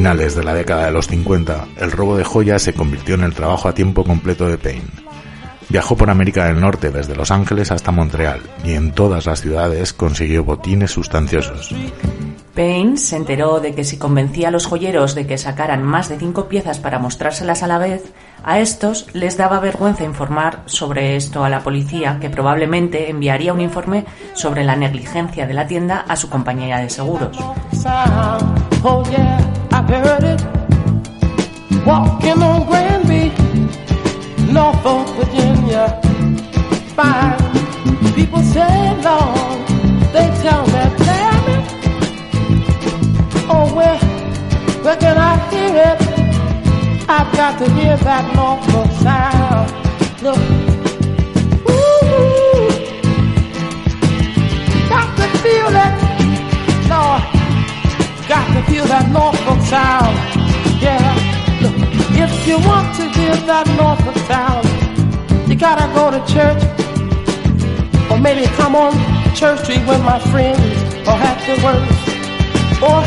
Finales 0.05 0.35
de 0.35 0.43
la 0.43 0.53
década 0.53 0.85
de 0.85 0.91
los 0.91 1.07
50, 1.07 1.67
el 1.77 1.91
robo 1.91 2.15
de 2.15 2.23
joyas 2.23 2.61
se 2.61 2.73
convirtió 2.73 3.15
en 3.15 3.23
el 3.23 3.33
trabajo 3.33 3.67
a 3.67 3.73
tiempo 3.73 4.03
completo 4.03 4.47
de 4.47 4.59
Payne. 4.59 4.85
Viajó 5.67 5.97
por 5.97 6.11
América 6.11 6.45
del 6.45 6.61
Norte 6.61 6.91
desde 6.91 7.15
Los 7.15 7.31
Ángeles 7.31 7.71
hasta 7.71 7.91
Montreal 7.91 8.39
y 8.63 8.73
en 8.73 8.91
todas 8.91 9.25
las 9.25 9.41
ciudades 9.41 9.93
consiguió 9.93 10.43
botines 10.43 10.91
sustanciosos. 10.91 11.73
Payne 12.53 12.97
se 12.97 13.15
enteró 13.15 13.59
de 13.59 13.73
que 13.73 13.83
si 13.83 13.97
convencía 13.97 14.49
a 14.49 14.51
los 14.51 14.67
joyeros 14.67 15.15
de 15.15 15.25
que 15.25 15.39
sacaran 15.39 15.81
más 15.81 16.07
de 16.07 16.19
cinco 16.19 16.47
piezas 16.49 16.77
para 16.77 16.99
mostrárselas 16.99 17.63
a 17.63 17.67
la 17.67 17.79
vez, 17.79 18.03
a 18.43 18.59
estos 18.59 19.07
les 19.13 19.37
daba 19.37 19.59
vergüenza 19.59 20.03
informar 20.03 20.61
sobre 20.67 21.15
esto 21.15 21.43
a 21.43 21.49
la 21.49 21.63
policía, 21.63 22.19
que 22.21 22.29
probablemente 22.29 23.09
enviaría 23.09 23.53
un 23.53 23.61
informe 23.61 24.05
sobre 24.35 24.63
la 24.65 24.75
negligencia 24.75 25.47
de 25.47 25.55
la 25.55 25.65
tienda 25.65 26.05
a 26.07 26.15
su 26.15 26.29
compañía 26.29 26.77
de 26.77 26.91
seguros. 26.91 27.35
Oh 28.87 29.03
yeah, 29.09 29.64
heard 29.87 30.23
it. 30.23 30.41
Walking 31.85 32.41
on 32.41 32.65
Granby, 32.65 33.29
Norfolk, 34.51 35.07
Virginia. 35.17 36.01
Fine. 36.95 37.37
People 38.15 38.41
say 38.41 38.95
Lord, 39.03 39.67
they 40.13 40.27
tell 40.41 40.65
me, 40.73 40.83
me. 41.05 41.55
Oh 43.47 43.71
where, 43.75 43.99
where 44.83 44.97
can 44.97 45.17
I 45.17 45.37
hear 45.51 45.75
it? 45.75 46.01
I've 47.07 47.31
got 47.35 47.59
to 47.59 47.69
hear 47.71 47.97
that 47.97 48.35
Norfolk 48.35 48.91
sound. 49.03 49.71
Look. 50.23 50.39
Ooh, 51.69 52.69
got 54.89 55.15
to 55.17 55.27
feel 55.39 55.75
it. 55.75 56.14
Got 58.27 58.47
to 58.55 58.63
feel 58.71 58.85
that 58.85 59.05
Norfolk 59.13 59.61
sound. 59.69 60.17
Yeah. 60.81 60.97
Look, 61.61 61.77
if 62.17 62.47
you 62.47 62.57
want 62.65 62.95
to 62.97 63.05
hear 63.13 63.35
that 63.45 63.67
Norfolk 63.77 64.17
sound, 64.25 64.65
you 65.47 65.55
gotta 65.55 65.85
go 65.93 66.09
to 66.09 66.17
church. 66.25 66.57
Or 68.09 68.17
maybe 68.17 68.47
come 68.57 68.75
on 68.75 68.93
Church 69.35 69.61
Street 69.61 69.85
with 69.85 70.01
my 70.01 70.17
friends 70.33 70.57
or 71.05 71.13
have 71.13 71.37
the 71.45 71.55
words. 71.61 71.97
Or 72.81 73.05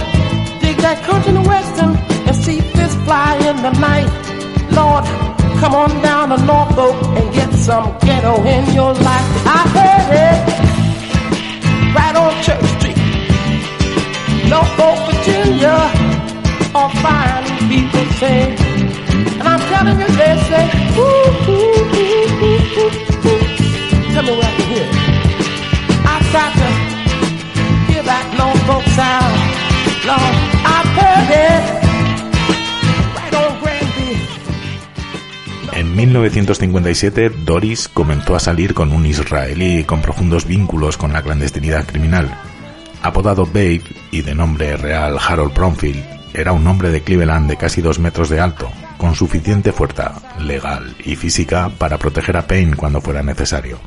dig 0.62 0.76
that 0.86 1.02
country 1.02 1.34
and 1.34 1.44
western 1.44 1.96
and 2.26 2.36
see 2.36 2.60
fish 2.60 2.94
fly 3.02 3.34
in 3.42 3.56
the 3.58 3.74
night. 3.82 4.06
Lord, 4.70 5.02
come 5.58 5.74
on 5.74 5.90
down 6.00 6.28
to 6.30 6.38
Norfolk 6.46 6.94
and 7.18 7.34
get 7.34 7.52
some 7.54 7.90
ghetto 8.06 8.38
in 8.46 8.72
your 8.72 8.94
life. 8.94 9.28
I 9.50 9.60
heard 9.74 10.14
it 10.14 10.38
right 11.92 12.14
on 12.14 12.30
Church 12.44 12.64
Street. 12.78 12.87
And 19.40 19.46
I'm 19.46 19.60
say, 19.60 20.66
I 30.64 30.82
hear 30.94 31.18
that. 31.28 31.78
En 35.74 35.94
1957, 35.94 37.30
Doris 37.44 37.88
comenzó 37.88 38.34
a 38.34 38.40
salir 38.40 38.74
con 38.74 38.92
un 38.92 39.06
israelí 39.06 39.84
con 39.84 40.00
profundos 40.00 40.46
vínculos 40.46 40.96
con 40.96 41.12
la 41.12 41.22
clandestinidad 41.22 41.86
criminal. 41.86 42.34
Apodado 43.08 43.46
Babe 43.46 43.80
y 44.10 44.20
de 44.20 44.34
nombre 44.34 44.76
real 44.76 45.16
Harold 45.18 45.54
Bromfield, 45.54 46.04
era 46.34 46.52
un 46.52 46.66
hombre 46.66 46.90
de 46.90 47.00
Cleveland 47.00 47.48
de 47.48 47.56
casi 47.56 47.80
dos 47.80 47.98
metros 47.98 48.28
de 48.28 48.38
alto, 48.38 48.70
con 48.98 49.14
suficiente 49.14 49.72
fuerza 49.72 50.12
legal 50.38 50.94
y 51.02 51.16
física 51.16 51.70
para 51.78 51.96
proteger 51.96 52.36
a 52.36 52.46
Payne 52.46 52.76
cuando 52.76 53.00
fuera 53.00 53.22
necesario. 53.22 53.78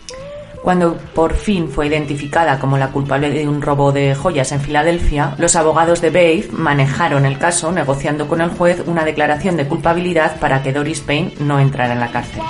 Cuando 0.63 0.97
por 1.13 1.35
fin 1.35 1.69
fue 1.69 1.85
identificada 1.85 2.57
como 2.57 2.79
la 2.79 2.87
culpable 2.87 3.29
de 3.29 3.47
un 3.47 3.61
robo 3.61 3.91
de 3.91 4.15
joyas 4.15 4.51
en 4.53 4.61
Filadelfia, 4.61 5.35
los 5.37 5.55
abogados 5.55 6.01
de 6.01 6.09
Babe 6.09 6.47
manejaron 6.51 7.27
el 7.27 7.37
caso 7.37 7.71
negociando 7.71 8.27
con 8.27 8.41
el 8.41 8.49
juez 8.49 8.81
una 8.87 9.05
declaración 9.05 9.55
de 9.55 9.67
culpabilidad 9.67 10.39
para 10.39 10.63
que 10.63 10.73
Doris 10.73 11.01
Payne 11.01 11.35
no 11.39 11.59
entrara 11.59 11.93
en 11.93 11.99
la 11.99 12.11
cárcel. 12.11 12.41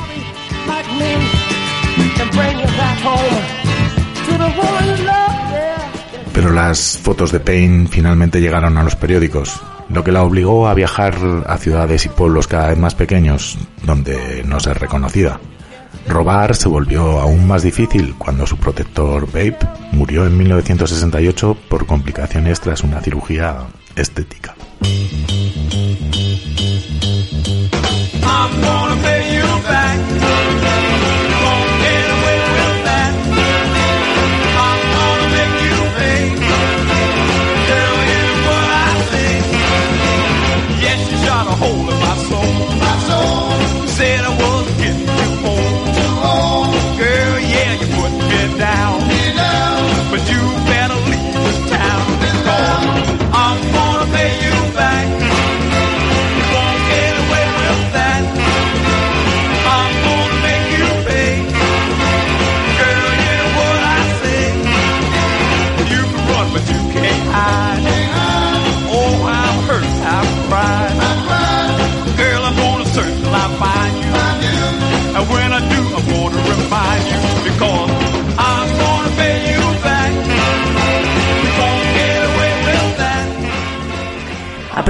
Pero 6.33 6.51
las 6.51 6.97
fotos 6.97 7.31
de 7.31 7.39
Payne 7.39 7.87
finalmente 7.87 8.39
llegaron 8.39 8.77
a 8.77 8.83
los 8.83 8.95
periódicos, 8.95 9.61
lo 9.89 10.03
que 10.03 10.11
la 10.11 10.23
obligó 10.23 10.67
a 10.67 10.73
viajar 10.73 11.15
a 11.45 11.57
ciudades 11.57 12.05
y 12.05 12.09
pueblos 12.09 12.47
cada 12.47 12.69
vez 12.69 12.77
más 12.77 12.95
pequeños, 12.95 13.57
donde 13.83 14.43
no 14.45 14.59
ser 14.59 14.79
reconocida. 14.79 15.39
Robar 16.07 16.55
se 16.55 16.67
volvió 16.67 17.19
aún 17.19 17.47
más 17.47 17.63
difícil 17.63 18.15
cuando 18.17 18.47
su 18.47 18.57
protector 18.57 19.27
Babe 19.27 19.57
murió 19.91 20.25
en 20.25 20.37
1968 20.37 21.57
por 21.69 21.85
complicaciones 21.85 22.59
tras 22.59 22.83
una 22.83 23.01
cirugía 23.01 23.67
estética. 23.95 24.55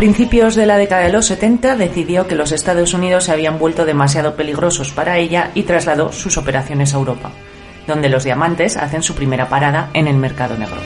Principios 0.01 0.55
de 0.55 0.65
la 0.65 0.77
década 0.77 1.03
de 1.03 1.11
los 1.11 1.27
70 1.27 1.75
decidió 1.75 2.25
que 2.25 2.33
los 2.33 2.51
Estados 2.51 2.95
Unidos 2.95 3.25
se 3.25 3.33
habían 3.33 3.59
vuelto 3.59 3.85
demasiado 3.85 4.35
peligrosos 4.35 4.91
para 4.91 5.19
ella 5.19 5.51
y 5.53 5.61
trasladó 5.61 6.11
sus 6.11 6.39
operaciones 6.39 6.95
a 6.95 6.97
Europa, 6.97 7.31
donde 7.85 8.09
los 8.09 8.23
diamantes 8.23 8.77
hacen 8.77 9.03
su 9.03 9.13
primera 9.13 9.47
parada 9.47 9.91
en 9.93 10.07
el 10.07 10.17
mercado 10.17 10.57
negro. 10.57 10.77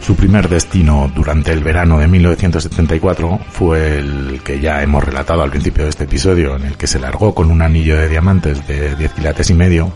Su 0.00 0.16
primer 0.16 0.48
destino 0.48 1.08
durante 1.14 1.52
el 1.52 1.62
verano 1.62 2.00
de 2.00 2.08
1974 2.08 3.38
fue 3.48 3.98
el 3.98 4.40
que 4.42 4.58
ya 4.58 4.82
hemos 4.82 5.04
relatado 5.04 5.44
al 5.44 5.50
principio 5.50 5.84
de 5.84 5.90
este 5.90 6.02
episodio, 6.02 6.56
en 6.56 6.64
el 6.64 6.76
que 6.76 6.88
se 6.88 6.98
largó 6.98 7.32
con 7.32 7.48
un 7.48 7.62
anillo 7.62 7.96
de 7.96 8.08
diamantes 8.08 8.66
de 8.66 8.96
10 8.96 9.12
quilates 9.12 9.50
y 9.50 9.54
medio 9.54 9.92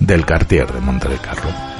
del 0.00 0.26
Cartier 0.26 0.70
de 0.70 0.80
Monte 0.80 1.08
de 1.08 1.16
Carlo. 1.16 1.77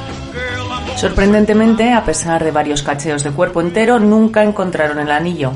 Sorprendentemente, 0.96 1.92
a 1.92 2.04
pesar 2.04 2.42
de 2.42 2.50
varios 2.50 2.82
cacheos 2.82 3.22
de 3.22 3.30
cuerpo 3.30 3.60
entero, 3.60 3.98
nunca 3.98 4.42
encontraron 4.42 4.98
el 4.98 5.10
anillo. 5.10 5.52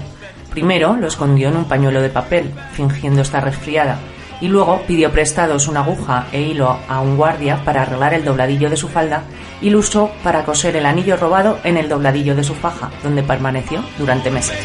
Primero 0.51 0.97
lo 0.97 1.07
escondió 1.07 1.49
en 1.49 1.57
un 1.57 1.65
pañuelo 1.65 2.03
de 2.03 2.11
papel, 2.11 2.53
fingiendo 2.73 3.23
estar 3.23 3.43
resfriada, 3.43 3.99
y 4.41 4.49
luego 4.49 4.83
pidió 4.87 5.11
prestados 5.11 5.69
una 5.69 5.81
aguja 5.81 6.27
e 6.33 6.43
hilo 6.43 6.77
a 6.89 7.01
un 7.01 7.17
guardia 7.17 7.65
para 7.65 7.83
arreglar 7.83 8.13
el 8.13 8.25
dobladillo 8.25 8.69
de 8.69 8.77
su 8.77 8.89
falda 8.89 9.23
y 9.61 9.71
lo 9.71 9.79
usó 9.79 10.11
para 10.25 10.45
coser 10.45 10.77
el 10.77 10.85
anillo 10.85 11.17
robado 11.17 11.59
en 11.65 11.77
el 11.77 11.89
dobladillo 11.89 12.35
de 12.35 12.45
su 12.45 12.55
faja, 12.55 12.91
donde 13.03 13.23
permaneció 13.23 13.83
durante 13.99 14.31
meses. 14.31 14.59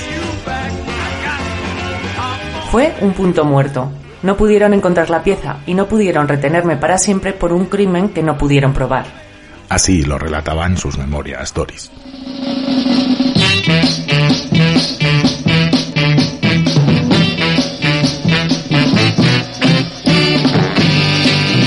Fue 2.71 2.93
un 3.01 3.13
punto 3.13 3.45
muerto. 3.45 3.91
No 4.23 4.35
pudieron 4.35 4.73
encontrar 4.73 5.09
la 5.09 5.23
pieza 5.23 5.57
y 5.67 5.75
no 5.75 5.85
pudieron 5.85 6.27
retenerme 6.27 6.75
para 6.75 6.97
siempre 6.97 7.33
por 7.33 7.53
un 7.53 7.65
crimen 7.65 8.09
que 8.09 8.23
no 8.23 8.37
pudieron 8.37 8.73
probar. 8.73 9.26
Así 9.69 10.03
lo 10.03 10.17
relataba 10.17 10.65
en 10.65 10.77
sus 10.77 10.97
memorias 10.97 11.53
Doris. 11.53 11.91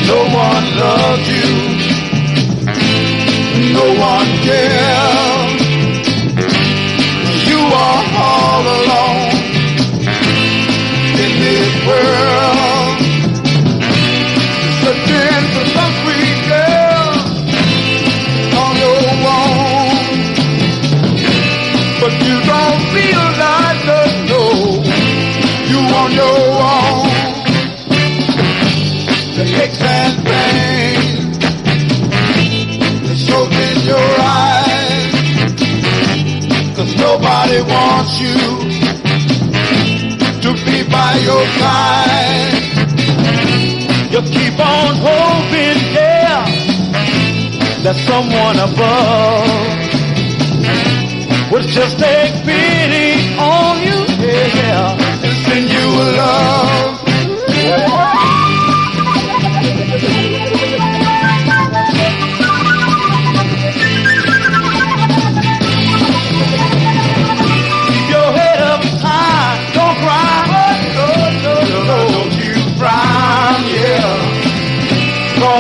No 0.07 0.17
one 0.17 0.71
you. 1.29 1.49
No 3.75 3.85
one. 4.03 5.30
By. 41.61 42.51
You 44.11 44.21
keep 44.23 44.59
on 44.59 44.95
hoping, 44.97 45.79
yeah, 45.95 46.45
that 47.85 47.97
someone 48.09 48.59
above 48.59 49.81
would 51.53 51.67
just 51.69 51.99
take 51.99 52.35
pity 52.45 53.37
on 53.39 53.83
you, 53.83 53.99
yeah, 54.25 55.25
and 55.25 55.35
send 55.47 55.71
you 55.71 55.87
a 56.03 56.07
love. 56.17 57.00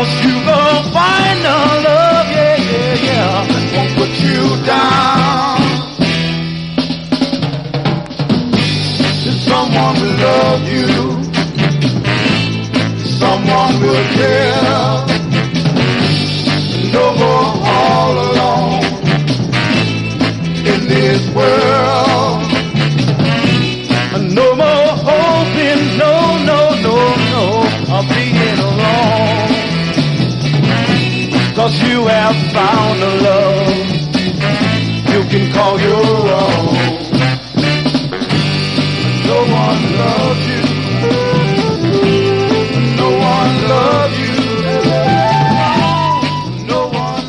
Cause 0.00 0.24
you 0.24 0.32
gonna 0.32 0.82
find 0.94 1.40
a 1.40 1.58
love, 1.84 2.30
yeah, 2.30 2.56
yeah, 2.56 3.06
yeah. 3.08 3.44
That 3.52 3.64
won't 3.76 3.92
put 4.00 4.12
you 4.24 4.44
down. 4.64 5.60
Someone 9.48 9.94
will 10.00 10.16
love 10.24 10.64
you. 10.72 10.88
Someone 13.20 13.74
will 13.82 14.04
care. 14.16 14.69
You 31.70 32.06
have 32.06 32.36
found 32.52 33.02
a 33.02 33.22
love 33.22 34.00
you 35.12 35.22
can 35.28 35.52
call 35.52 35.80
your 35.80 35.96
own. 35.96 36.66
No 39.26 39.38
one 39.62 39.82
loves 40.00 40.46
you. 40.50 40.62
No 42.96 43.08
one 43.10 43.54
loves 43.68 44.18
you. 44.18 44.34
No 46.66 46.80
one 46.86 47.20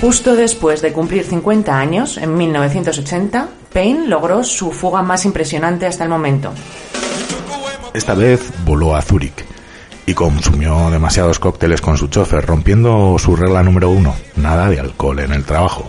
Justo 0.00 0.34
después 0.34 0.80
de 0.80 0.92
cumplir 0.92 1.24
50 1.24 1.78
años, 1.78 2.16
en 2.16 2.36
1980, 2.36 3.48
Payne 3.72 4.08
logró 4.08 4.42
su 4.44 4.72
fuga 4.72 5.02
más 5.02 5.26
impresionante 5.26 5.86
hasta 5.86 6.04
el 6.04 6.10
momento. 6.10 6.52
Esta 8.00 8.14
vez 8.14 8.40
voló 8.64 8.96
a 8.96 9.02
Zúrich 9.02 9.44
y 10.06 10.14
consumió 10.14 10.90
demasiados 10.90 11.38
cócteles 11.38 11.82
con 11.82 11.98
su 11.98 12.08
chofer, 12.08 12.46
rompiendo 12.46 13.14
su 13.18 13.36
regla 13.36 13.62
número 13.62 13.90
uno, 13.90 14.16
nada 14.36 14.70
de 14.70 14.80
alcohol 14.80 15.18
en 15.18 15.34
el 15.34 15.44
trabajo. 15.44 15.86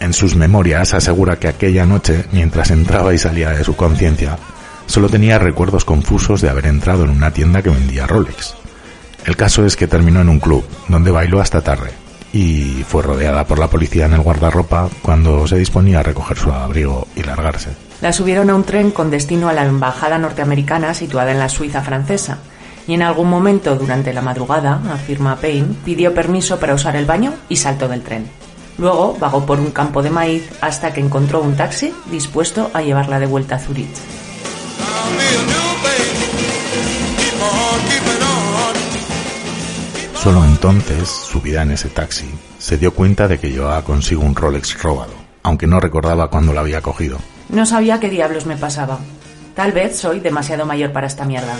En 0.00 0.12
sus 0.14 0.34
memorias 0.34 0.94
asegura 0.94 1.36
que 1.36 1.46
aquella 1.46 1.86
noche, 1.86 2.24
mientras 2.32 2.72
entraba 2.72 3.14
y 3.14 3.18
salía 3.18 3.50
de 3.50 3.62
su 3.62 3.76
conciencia, 3.76 4.36
solo 4.86 5.08
tenía 5.08 5.38
recuerdos 5.38 5.84
confusos 5.84 6.40
de 6.40 6.48
haber 6.48 6.66
entrado 6.66 7.04
en 7.04 7.10
una 7.10 7.30
tienda 7.30 7.62
que 7.62 7.70
vendía 7.70 8.08
Rolex. 8.08 8.56
El 9.24 9.36
caso 9.36 9.64
es 9.64 9.76
que 9.76 9.86
terminó 9.86 10.22
en 10.22 10.30
un 10.30 10.40
club, 10.40 10.64
donde 10.88 11.12
bailó 11.12 11.40
hasta 11.40 11.60
tarde, 11.60 11.92
y 12.34 12.84
fue 12.86 13.02
rodeada 13.02 13.46
por 13.46 13.60
la 13.60 13.70
policía 13.70 14.06
en 14.06 14.14
el 14.14 14.20
guardarropa 14.20 14.90
cuando 15.02 15.46
se 15.46 15.56
disponía 15.56 16.00
a 16.00 16.02
recoger 16.02 16.36
su 16.36 16.50
abrigo 16.50 17.06
y 17.14 17.22
largarse. 17.22 17.70
La 18.00 18.12
subieron 18.12 18.50
a 18.50 18.56
un 18.56 18.64
tren 18.64 18.90
con 18.90 19.08
destino 19.08 19.48
a 19.48 19.52
la 19.52 19.64
embajada 19.64 20.18
norteamericana 20.18 20.94
situada 20.94 21.30
en 21.30 21.38
la 21.38 21.48
Suiza 21.48 21.82
francesa. 21.82 22.38
Y 22.88 22.94
en 22.94 23.02
algún 23.02 23.30
momento 23.30 23.76
durante 23.76 24.12
la 24.12 24.20
madrugada, 24.20 24.82
afirma 24.92 25.36
Payne, 25.36 25.76
pidió 25.84 26.12
permiso 26.12 26.58
para 26.58 26.74
usar 26.74 26.96
el 26.96 27.06
baño 27.06 27.32
y 27.48 27.56
saltó 27.56 27.86
del 27.86 28.02
tren. 28.02 28.28
Luego 28.78 29.16
vagó 29.18 29.46
por 29.46 29.60
un 29.60 29.70
campo 29.70 30.02
de 30.02 30.10
maíz 30.10 30.50
hasta 30.60 30.92
que 30.92 31.00
encontró 31.00 31.40
un 31.40 31.56
taxi 31.56 31.94
dispuesto 32.10 32.68
a 32.74 32.82
llevarla 32.82 33.20
de 33.20 33.26
vuelta 33.26 33.54
a 33.54 33.58
Zurich. 33.60 33.96
Solo 40.24 40.42
entonces, 40.42 41.06
subida 41.10 41.60
en 41.60 41.72
ese 41.72 41.90
taxi, 41.90 42.24
se 42.58 42.78
dio 42.78 42.94
cuenta 42.94 43.28
de 43.28 43.38
que 43.38 43.50
llevaba 43.50 43.84
consigo 43.84 44.22
un 44.22 44.34
Rolex 44.34 44.82
robado, 44.82 45.12
aunque 45.42 45.66
no 45.66 45.80
recordaba 45.80 46.30
cuándo 46.30 46.54
lo 46.54 46.60
había 46.60 46.80
cogido. 46.80 47.18
No 47.50 47.66
sabía 47.66 48.00
qué 48.00 48.08
diablos 48.08 48.46
me 48.46 48.56
pasaba. 48.56 49.00
Tal 49.54 49.72
vez 49.72 49.98
soy 49.98 50.20
demasiado 50.20 50.64
mayor 50.64 50.92
para 50.92 51.08
esta 51.08 51.26
mierda. 51.26 51.54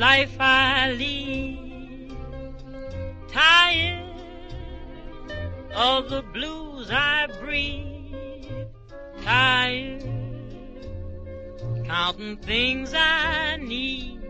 Life 0.00 0.34
I 0.40 0.92
lead. 0.92 2.16
Tired 3.28 4.14
of 5.74 6.08
the 6.08 6.22
blues 6.22 6.90
I 6.90 7.28
breathe. 7.38 8.66
Tired 9.22 10.02
counting 11.84 12.38
things 12.38 12.94
I 12.94 13.58
need. 13.58 14.22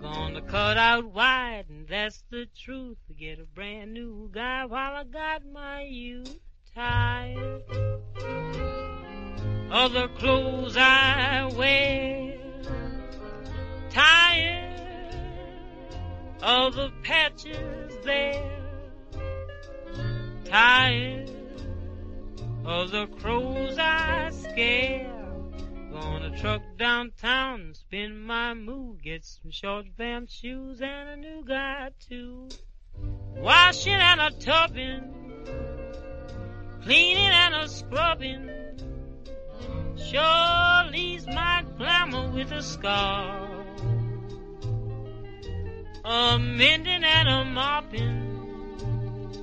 Gonna 0.00 0.40
cut 0.40 0.78
out 0.78 1.04
wide, 1.12 1.66
and 1.68 1.86
that's 1.86 2.24
the 2.30 2.46
truth. 2.58 2.96
Get 3.18 3.38
a 3.38 3.44
brand 3.44 3.92
new 3.92 4.30
guy 4.32 4.64
while 4.64 4.94
I 4.94 5.04
got 5.04 5.42
my 5.44 5.82
youth. 5.82 6.38
Tired 6.74 7.62
of 9.70 9.92
the 9.92 10.08
clothes 10.16 10.74
I 10.78 11.52
wear. 11.54 12.38
Tired 13.90 14.55
of 16.46 16.76
the 16.76 16.92
patches 17.02 17.92
there. 18.04 18.60
Tired 20.44 21.28
of 22.64 22.92
the 22.92 23.08
crows 23.18 23.76
I 23.78 24.30
scare. 24.30 25.12
Gonna 25.90 26.38
truck 26.38 26.62
downtown 26.78 27.60
and 27.62 27.76
spin 27.76 28.20
my 28.20 28.54
mood. 28.54 29.02
Get 29.02 29.24
some 29.24 29.50
short 29.50 29.86
vamp 29.98 30.30
shoes 30.30 30.80
and 30.80 31.08
a 31.08 31.16
new 31.16 31.44
guy 31.44 31.90
too. 32.08 32.48
Washing 33.38 33.94
and 33.94 34.20
a 34.20 34.30
tubbing. 34.30 35.14
Cleaning 36.82 37.16
and 37.16 37.54
a 37.56 37.68
scrubbing. 37.68 38.50
Sure 39.96 40.90
leaves 40.92 41.26
my 41.26 41.64
glamour 41.76 42.30
with 42.30 42.52
a 42.52 42.62
scar. 42.62 43.66
A 46.08 46.38
mending 46.38 47.02
and 47.02 47.28
a 47.28 47.44
mopping. 47.44 48.22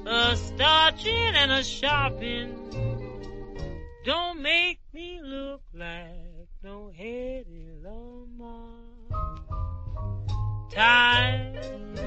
A 0.08 0.38
starching 0.38 1.36
and 1.36 1.52
a 1.52 1.62
shopping. 1.62 2.56
Don't 4.06 4.42
make 4.42 4.80
me 4.94 5.20
look 5.22 5.62
like 5.74 6.48
no 6.64 6.90
heady 6.96 7.70
Lamar. 7.84 8.80
Tired 10.72 12.00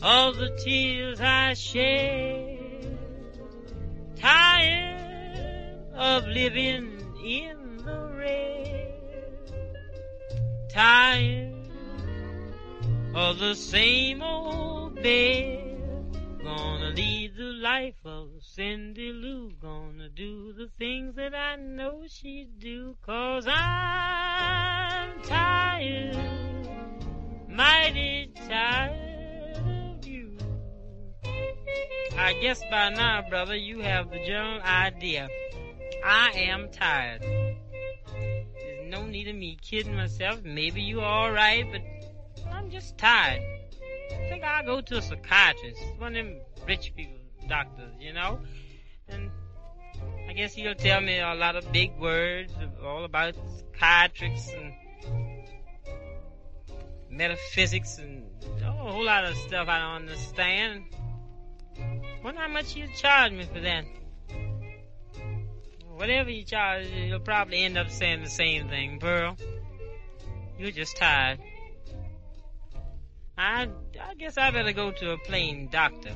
of 0.00 0.36
the 0.36 0.56
tears 0.64 1.20
I 1.20 1.54
shed. 1.54 2.96
Tired 4.14 5.92
of 5.92 6.24
living 6.28 7.00
in 7.26 7.78
the 7.78 8.12
red. 8.16 8.94
Tired 10.70 11.63
of 13.14 13.38
the 13.38 13.54
same 13.54 14.22
old 14.22 14.96
bed. 14.96 15.70
Gonna 16.42 16.90
lead 16.90 17.36
the 17.36 17.52
life 17.62 17.94
of 18.04 18.28
Cindy 18.40 19.12
Lou. 19.12 19.52
Gonna 19.62 20.08
do 20.08 20.52
the 20.52 20.68
things 20.78 21.14
that 21.14 21.34
I 21.34 21.56
know 21.56 22.02
she'd 22.08 22.58
do. 22.58 22.96
Cause 23.06 23.46
I'm 23.48 25.22
tired, 25.22 26.16
mighty 27.48 28.32
tired 28.48 29.58
of 29.58 30.06
you. 30.06 30.36
I 32.18 32.32
guess 32.34 32.60
by 32.68 32.90
now, 32.90 33.24
brother, 33.28 33.54
you 33.54 33.78
have 33.80 34.10
the 34.10 34.18
general 34.26 34.60
idea. 34.60 35.28
I 36.04 36.32
am 36.34 36.68
tired. 36.70 37.22
There's 37.22 38.90
no 38.90 39.06
need 39.06 39.28
of 39.28 39.36
me 39.36 39.56
kidding 39.62 39.94
myself. 39.94 40.42
Maybe 40.42 40.82
you're 40.82 41.02
alright, 41.02 41.66
but 41.70 41.80
just 42.74 42.98
tired. 42.98 43.40
I 44.10 44.28
think 44.28 44.42
I'll 44.42 44.64
go 44.64 44.80
to 44.80 44.98
a 44.98 45.02
psychiatrist, 45.02 45.80
one 45.98 46.16
of 46.16 46.26
them 46.26 46.40
rich 46.66 46.92
people 46.96 47.14
doctors, 47.48 47.92
you 48.00 48.12
know? 48.12 48.40
And 49.08 49.30
I 50.28 50.32
guess 50.32 50.54
he'll 50.54 50.74
tell 50.74 51.00
me 51.00 51.20
a 51.20 51.34
lot 51.34 51.54
of 51.54 51.70
big 51.70 51.96
words, 52.00 52.52
all 52.84 53.04
about 53.04 53.36
psychiatrics 53.56 54.50
and 54.50 54.72
metaphysics 57.08 57.98
and 57.98 58.24
a 58.60 58.72
whole 58.72 59.04
lot 59.04 59.24
of 59.24 59.36
stuff 59.36 59.68
I 59.68 59.78
don't 59.78 60.08
understand. 60.08 60.82
Wonder 62.24 62.40
how 62.40 62.48
much 62.48 62.72
he'll 62.72 62.88
charge 62.96 63.30
me 63.30 63.44
for 63.44 63.60
that. 63.60 63.84
Whatever 65.94 66.28
he 66.28 66.42
charges, 66.42 66.90
he'll 66.90 67.20
probably 67.20 67.62
end 67.62 67.78
up 67.78 67.88
saying 67.88 68.24
the 68.24 68.30
same 68.30 68.68
thing. 68.68 68.98
Pearl, 68.98 69.36
you're 70.58 70.72
just 70.72 70.96
tired. 70.96 71.38
I, 73.36 73.68
I 74.00 74.14
guess 74.14 74.38
I 74.38 74.50
better 74.50 74.72
go 74.72 74.92
to 74.92 75.12
a 75.12 75.18
plain 75.18 75.68
doctor. 75.70 76.12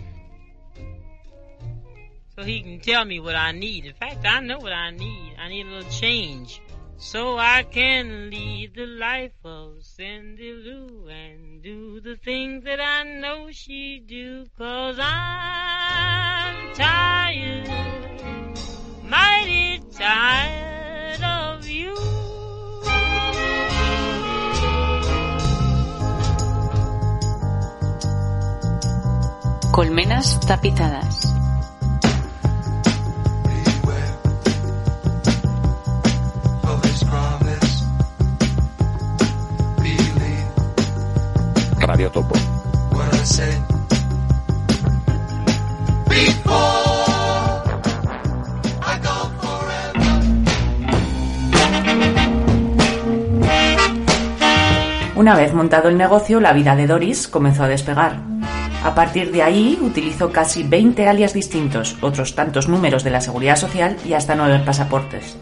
So 2.37 2.45
he 2.45 2.63
can 2.63 2.79
tell 2.81 3.05
me 3.05 3.19
what 3.19 3.35
I 3.35 3.53
need. 3.53 3.85
In 3.85 3.95
fact, 3.95 4.25
I 4.25 4.41
know 4.41 4.59
what 4.59 4.73
I 4.73 4.91
need. 4.91 5.35
I 5.39 5.49
need 5.49 5.67
a 5.67 5.71
little 5.71 5.91
change. 5.91 6.63
So 6.97 7.39
I 7.39 7.63
can 7.63 8.31
lead 8.31 8.75
the 8.75 8.87
life 8.87 9.33
of 9.45 9.85
Cindy 9.85 10.53
Lou 10.53 11.09
and 11.09 11.63
do 11.63 12.01
the 12.01 12.17
things 12.17 12.65
that 12.65 12.81
I 12.81 13.05
know 13.05 13.51
she 13.53 14.03
do. 14.05 14.47
Cause 14.59 14.99
I'm 15.01 16.75
tired, 16.75 17.69
mighty 19.05 19.81
tired 19.93 21.23
of 21.23 21.69
you. 21.69 22.18
Colmenas 29.79 30.41
tapizadas. 30.41 31.33
Radio 41.79 42.11
Topo. 42.11 42.35
Una 55.15 55.37
vez 55.37 55.55
montado 55.55 55.89
el 55.89 55.97
negocio, 55.97 56.41
la 56.41 56.53
vida 56.53 56.75
de 56.75 56.89
Doris 56.89 57.29
comenzó 57.29 57.63
a 57.63 57.69
despegar. 57.69 58.38
A 58.85 58.95
partir 58.95 59.33
de 59.33 59.43
ahí 59.43 59.79
utilizó 59.83 60.31
casi 60.31 60.63
20 60.63 61.09
alias 61.09 61.35
distintos, 61.35 61.97
otros 62.01 62.35
tantos 62.35 62.69
números 62.69 63.03
de 63.03 63.11
la 63.11 63.21
seguridad 63.21 63.57
social 63.57 63.97
y 64.07 64.13
hasta 64.13 64.37
nueve 64.37 64.63
pasaportes. 64.65 65.37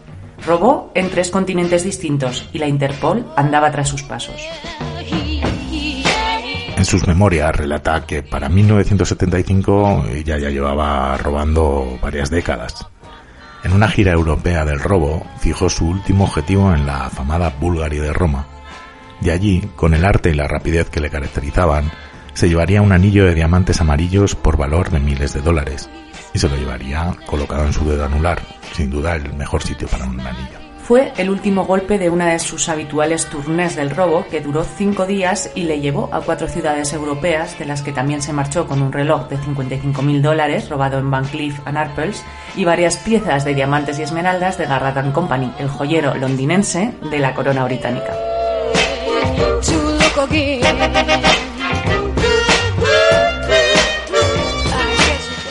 Robó 0.45 0.91
en 0.95 1.09
tres 1.09 1.29
continentes 1.29 1.83
distintos 1.83 2.49
y 2.51 2.57
la 2.57 2.67
Interpol 2.67 3.25
andaba 3.35 3.71
tras 3.71 3.89
sus 3.89 4.03
pasos. 4.03 4.41
En 6.77 6.85
sus 6.85 7.07
memorias 7.07 7.55
relata 7.55 8.05
que 8.05 8.21
para 8.23 8.49
1975 8.49 10.05
ella 10.13 10.37
ya 10.37 10.49
llevaba 10.49 11.17
robando 11.17 11.97
varias 12.01 12.29
décadas. 12.29 12.85
En 13.63 13.73
una 13.73 13.87
gira 13.87 14.11
europea 14.13 14.63
del 14.63 14.79
robo, 14.79 15.25
fijó 15.39 15.69
su 15.69 15.87
último 15.87 16.25
objetivo 16.25 16.73
en 16.73 16.85
la 16.85 17.07
afamada 17.07 17.53
Bulgaria 17.59 18.01
de 18.01 18.13
Roma. 18.13 18.47
De 19.21 19.31
allí, 19.31 19.67
con 19.75 19.93
el 19.93 20.05
arte 20.05 20.29
y 20.29 20.35
la 20.35 20.47
rapidez 20.47 20.89
que 20.89 21.01
le 21.01 21.09
caracterizaban, 21.09 21.91
se 22.37 22.47
llevaría 22.47 22.83
un 22.83 22.91
anillo 22.91 23.25
de 23.25 23.33
diamantes 23.33 23.81
amarillos 23.81 24.35
por 24.35 24.57
valor 24.57 24.91
de 24.91 24.99
miles 24.99 25.33
de 25.33 25.41
dólares 25.41 25.89
y 26.35 26.37
se 26.37 26.47
lo 26.47 26.55
llevaría 26.55 27.15
colocado 27.25 27.65
en 27.65 27.73
su 27.73 27.83
dedo 27.89 28.05
anular, 28.05 28.39
sin 28.73 28.91
duda 28.91 29.15
el 29.15 29.33
mejor 29.33 29.63
sitio 29.63 29.87
para 29.87 30.05
un 30.05 30.19
anillo. 30.19 30.59
Fue 30.83 31.11
el 31.17 31.31
último 31.31 31.65
golpe 31.65 31.97
de 31.97 32.11
una 32.11 32.27
de 32.27 32.37
sus 32.37 32.69
habituales 32.69 33.25
tournés 33.25 33.75
del 33.75 33.89
robo 33.89 34.23
que 34.29 34.39
duró 34.39 34.63
cinco 34.63 35.07
días 35.07 35.49
y 35.55 35.63
le 35.63 35.81
llevó 35.81 36.11
a 36.13 36.21
cuatro 36.21 36.47
ciudades 36.47 36.93
europeas, 36.93 37.57
de 37.57 37.65
las 37.65 37.81
que 37.81 37.91
también 37.91 38.21
se 38.21 38.33
marchó 38.33 38.67
con 38.67 38.83
un 38.83 38.93
reloj 38.93 39.27
de 39.29 39.39
55.000 39.39 40.21
dólares 40.21 40.69
robado 40.69 40.99
en 40.99 41.09
Van 41.09 41.25
Cleef 41.25 41.59
Arpels 41.65 42.23
y 42.55 42.65
varias 42.65 42.97
piezas 42.97 43.45
de 43.45 43.55
diamantes 43.55 43.97
y 43.97 44.03
esmeraldas 44.03 44.59
de 44.59 44.67
Garrett 44.67 45.11
Company, 45.11 45.51
el 45.57 45.69
joyero 45.69 46.13
londinense 46.13 46.93
de 47.09 47.17
la 47.17 47.33
corona 47.33 47.65
británica. 47.65 48.13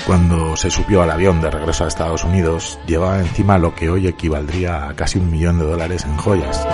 Cuando 0.06 0.56
se 0.56 0.70
subió 0.70 1.02
al 1.02 1.10
avión 1.10 1.40
de 1.40 1.50
regreso 1.50 1.84
a 1.84 1.88
Estados 1.88 2.22
Unidos, 2.22 2.78
llevaba 2.86 3.18
encima 3.18 3.58
lo 3.58 3.74
que 3.74 3.90
hoy 3.90 4.06
equivaldría 4.06 4.88
a 4.88 4.94
casi 4.94 5.18
un 5.18 5.32
millón 5.32 5.58
de 5.58 5.64
dólares 5.64 6.04
en 6.04 6.16
joyas. 6.16 6.64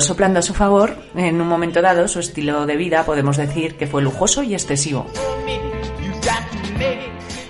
Soplando 0.00 0.38
a 0.38 0.42
su 0.42 0.54
favor, 0.54 0.96
en 1.14 1.40
un 1.40 1.46
momento 1.46 1.82
dado 1.82 2.08
su 2.08 2.20
estilo 2.20 2.66
de 2.66 2.76
vida 2.76 3.04
podemos 3.04 3.36
decir 3.36 3.76
que 3.76 3.86
fue 3.86 4.02
lujoso 4.02 4.42
y 4.42 4.54
excesivo. 4.54 5.06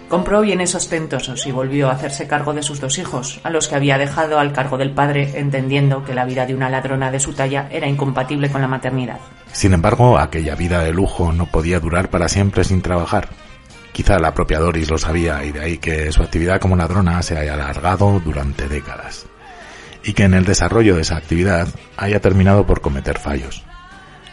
Compró 0.08 0.42
bienes 0.42 0.74
ostentosos 0.74 1.46
y 1.46 1.52
volvió 1.52 1.88
a 1.88 1.92
hacerse 1.92 2.26
cargo 2.26 2.52
de 2.52 2.62
sus 2.62 2.80
dos 2.80 2.98
hijos, 2.98 3.40
a 3.44 3.50
los 3.50 3.68
que 3.68 3.76
había 3.76 3.96
dejado 3.96 4.38
al 4.38 4.52
cargo 4.52 4.76
del 4.76 4.90
padre, 4.90 5.38
entendiendo 5.38 6.04
que 6.04 6.14
la 6.14 6.26
vida 6.26 6.44
de 6.44 6.54
una 6.54 6.68
ladrona 6.68 7.10
de 7.10 7.20
su 7.20 7.32
talla 7.32 7.68
era 7.70 7.86
incompatible 7.86 8.50
con 8.50 8.60
la 8.60 8.68
maternidad. 8.68 9.20
Sin 9.52 9.72
embargo, 9.72 10.18
aquella 10.18 10.54
vida 10.54 10.82
de 10.82 10.92
lujo 10.92 11.32
no 11.32 11.46
podía 11.46 11.80
durar 11.80 12.10
para 12.10 12.28
siempre 12.28 12.64
sin 12.64 12.82
trabajar. 12.82 13.28
Quizá 13.92 14.18
la 14.18 14.34
propia 14.34 14.58
Doris 14.58 14.90
lo 14.90 14.98
sabía 14.98 15.44
y 15.44 15.52
de 15.52 15.60
ahí 15.60 15.78
que 15.78 16.12
su 16.12 16.22
actividad 16.22 16.60
como 16.60 16.76
ladrona 16.76 17.22
se 17.22 17.38
haya 17.38 17.54
alargado 17.54 18.20
durante 18.20 18.68
décadas. 18.68 19.26
Y 20.04 20.14
que 20.14 20.24
en 20.24 20.34
el 20.34 20.44
desarrollo 20.44 20.96
de 20.96 21.02
esa 21.02 21.16
actividad 21.16 21.68
haya 21.96 22.20
terminado 22.20 22.66
por 22.66 22.80
cometer 22.80 23.18
fallos. 23.18 23.64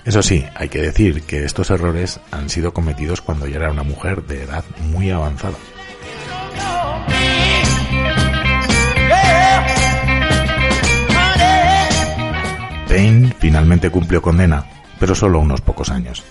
Eso 0.05 0.24
sí, 0.24 0.45
hay 0.55 0.70
que 0.70 0.82
decir 0.82 1.24
que 1.24 1.45
estos 1.45 1.70
errores 1.70 2.20
han 2.32 2.49
sido 2.49 2.74
cometidos 2.74 3.22
cuando 3.22 3.47
ya 3.47 3.57
era 3.57 3.72
una 3.72 3.84
mujer 3.84 4.24
de 4.24 4.43
edad 4.43 4.63
muy 4.91 5.11
avanzada. 5.11 5.57
Payne 12.88 13.36
finalmente 13.38 13.91
cumplió 13.91 14.20
condena, 14.20 14.65
pero 14.99 15.13
solo 15.13 15.39
unos 15.39 15.61
pocos 15.61 15.91
años, 15.91 16.24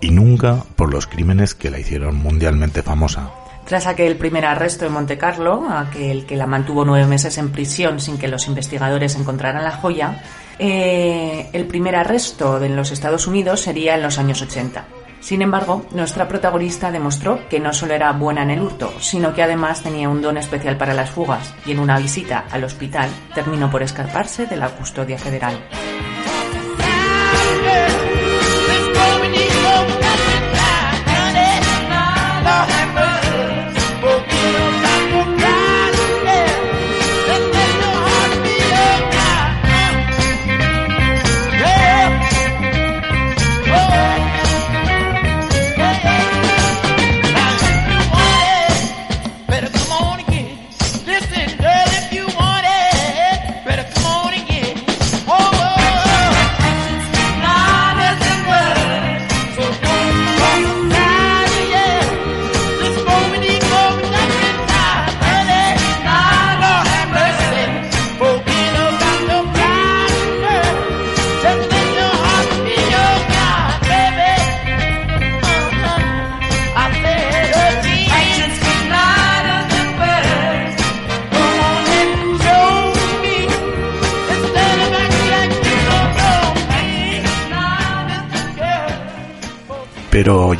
y 0.00 0.12
nunca 0.12 0.62
por 0.76 0.92
los 0.92 1.08
crímenes 1.08 1.56
que 1.56 1.70
la 1.70 1.80
hicieron 1.80 2.14
mundialmente 2.14 2.82
famosa. 2.82 3.30
Tras 3.66 3.86
aquel 3.86 4.16
primer 4.16 4.44
arresto 4.44 4.84
en 4.84 4.92
Monte 4.92 5.16
Carlo, 5.16 5.66
aquel 5.70 6.26
que 6.26 6.36
la 6.36 6.46
mantuvo 6.46 6.84
nueve 6.84 7.06
meses 7.06 7.38
en 7.38 7.50
prisión 7.50 7.98
sin 7.98 8.18
que 8.18 8.28
los 8.28 8.46
investigadores 8.46 9.16
encontraran 9.16 9.64
la 9.64 9.72
joya, 9.72 10.22
eh, 10.58 11.48
el 11.52 11.66
primer 11.66 11.96
arresto 11.96 12.62
en 12.62 12.76
los 12.76 12.90
Estados 12.90 13.26
Unidos 13.26 13.60
sería 13.60 13.94
en 13.94 14.02
los 14.02 14.18
años 14.18 14.42
80. 14.42 14.84
Sin 15.20 15.40
embargo, 15.40 15.86
nuestra 15.92 16.28
protagonista 16.28 16.92
demostró 16.92 17.48
que 17.48 17.58
no 17.58 17.72
solo 17.72 17.94
era 17.94 18.12
buena 18.12 18.42
en 18.42 18.50
el 18.50 18.60
hurto, 18.60 18.92
sino 19.00 19.32
que 19.32 19.42
además 19.42 19.82
tenía 19.82 20.10
un 20.10 20.20
don 20.20 20.36
especial 20.36 20.76
para 20.76 20.92
las 20.92 21.10
fugas 21.10 21.54
y 21.64 21.72
en 21.72 21.78
una 21.78 21.98
visita 21.98 22.44
al 22.50 22.64
hospital 22.64 23.08
terminó 23.34 23.70
por 23.70 23.82
escarparse 23.82 24.44
de 24.44 24.56
la 24.56 24.68
custodia 24.68 25.16
federal. 25.16 25.58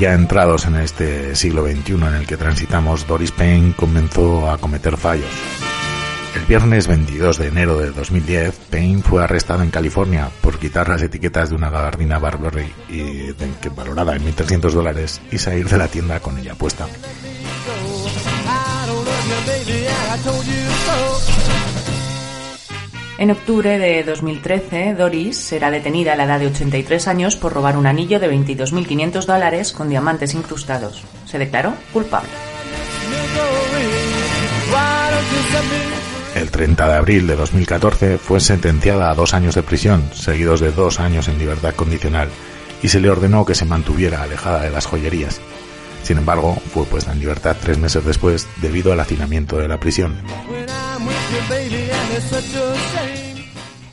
Ya 0.04 0.12
entrados 0.12 0.66
en 0.66 0.76
este 0.76 1.34
siglo 1.34 1.64
XXI 1.64 1.94
en 1.94 2.14
el 2.14 2.26
que 2.26 2.36
transitamos, 2.36 3.06
Doris 3.06 3.30
Payne 3.30 3.72
comenzó 3.74 4.50
a 4.50 4.58
cometer 4.58 4.98
fallos. 4.98 5.30
El 6.36 6.44
viernes 6.44 6.86
22 6.88 7.38
de 7.38 7.48
enero 7.48 7.78
de 7.78 7.90
2010, 7.90 8.54
Payne 8.70 9.02
fue 9.02 9.24
arrestado 9.24 9.62
en 9.62 9.70
California 9.70 10.28
por 10.42 10.58
quitar 10.58 10.90
las 10.90 11.00
etiquetas 11.00 11.48
de 11.48 11.56
una 11.56 11.70
gabardina 11.70 12.18
Burberry 12.18 12.70
y 12.90 13.34
valorada 13.74 14.14
en 14.14 14.26
1.300 14.26 14.72
dólares 14.72 15.22
y 15.32 15.38
salir 15.38 15.70
de 15.70 15.78
la 15.78 15.88
tienda 15.88 16.20
con 16.20 16.36
ella 16.36 16.54
puesta. 16.54 16.86
En 23.16 23.30
octubre 23.30 23.78
de 23.78 24.02
2013, 24.02 24.94
Doris 24.94 25.36
será 25.36 25.70
detenida 25.70 26.14
a 26.14 26.16
la 26.16 26.24
edad 26.24 26.40
de 26.40 26.48
83 26.48 27.06
años 27.06 27.36
por 27.36 27.52
robar 27.52 27.76
un 27.76 27.86
anillo 27.86 28.18
de 28.18 28.28
22.500 28.28 29.24
dólares 29.24 29.72
con 29.72 29.88
diamantes 29.88 30.34
incrustados. 30.34 31.04
Se 31.24 31.38
declaró 31.38 31.74
culpable. 31.92 32.28
El 36.34 36.50
30 36.50 36.88
de 36.88 36.94
abril 36.94 37.26
de 37.28 37.36
2014 37.36 38.18
fue 38.18 38.40
sentenciada 38.40 39.10
a 39.10 39.14
dos 39.14 39.32
años 39.32 39.54
de 39.54 39.62
prisión, 39.62 40.02
seguidos 40.12 40.58
de 40.58 40.72
dos 40.72 40.98
años 40.98 41.28
en 41.28 41.38
libertad 41.38 41.74
condicional, 41.74 42.28
y 42.82 42.88
se 42.88 42.98
le 42.98 43.10
ordenó 43.10 43.44
que 43.44 43.54
se 43.54 43.64
mantuviera 43.64 44.22
alejada 44.22 44.62
de 44.62 44.70
las 44.70 44.86
joyerías. 44.86 45.40
Sin 46.02 46.18
embargo, 46.18 46.56
fue 46.72 46.84
puesta 46.84 47.12
en 47.12 47.20
libertad 47.20 47.56
tres 47.62 47.78
meses 47.78 48.04
después 48.04 48.48
debido 48.60 48.92
al 48.92 49.00
hacinamiento 49.00 49.56
de 49.56 49.68
la 49.68 49.78
prisión. 49.78 50.16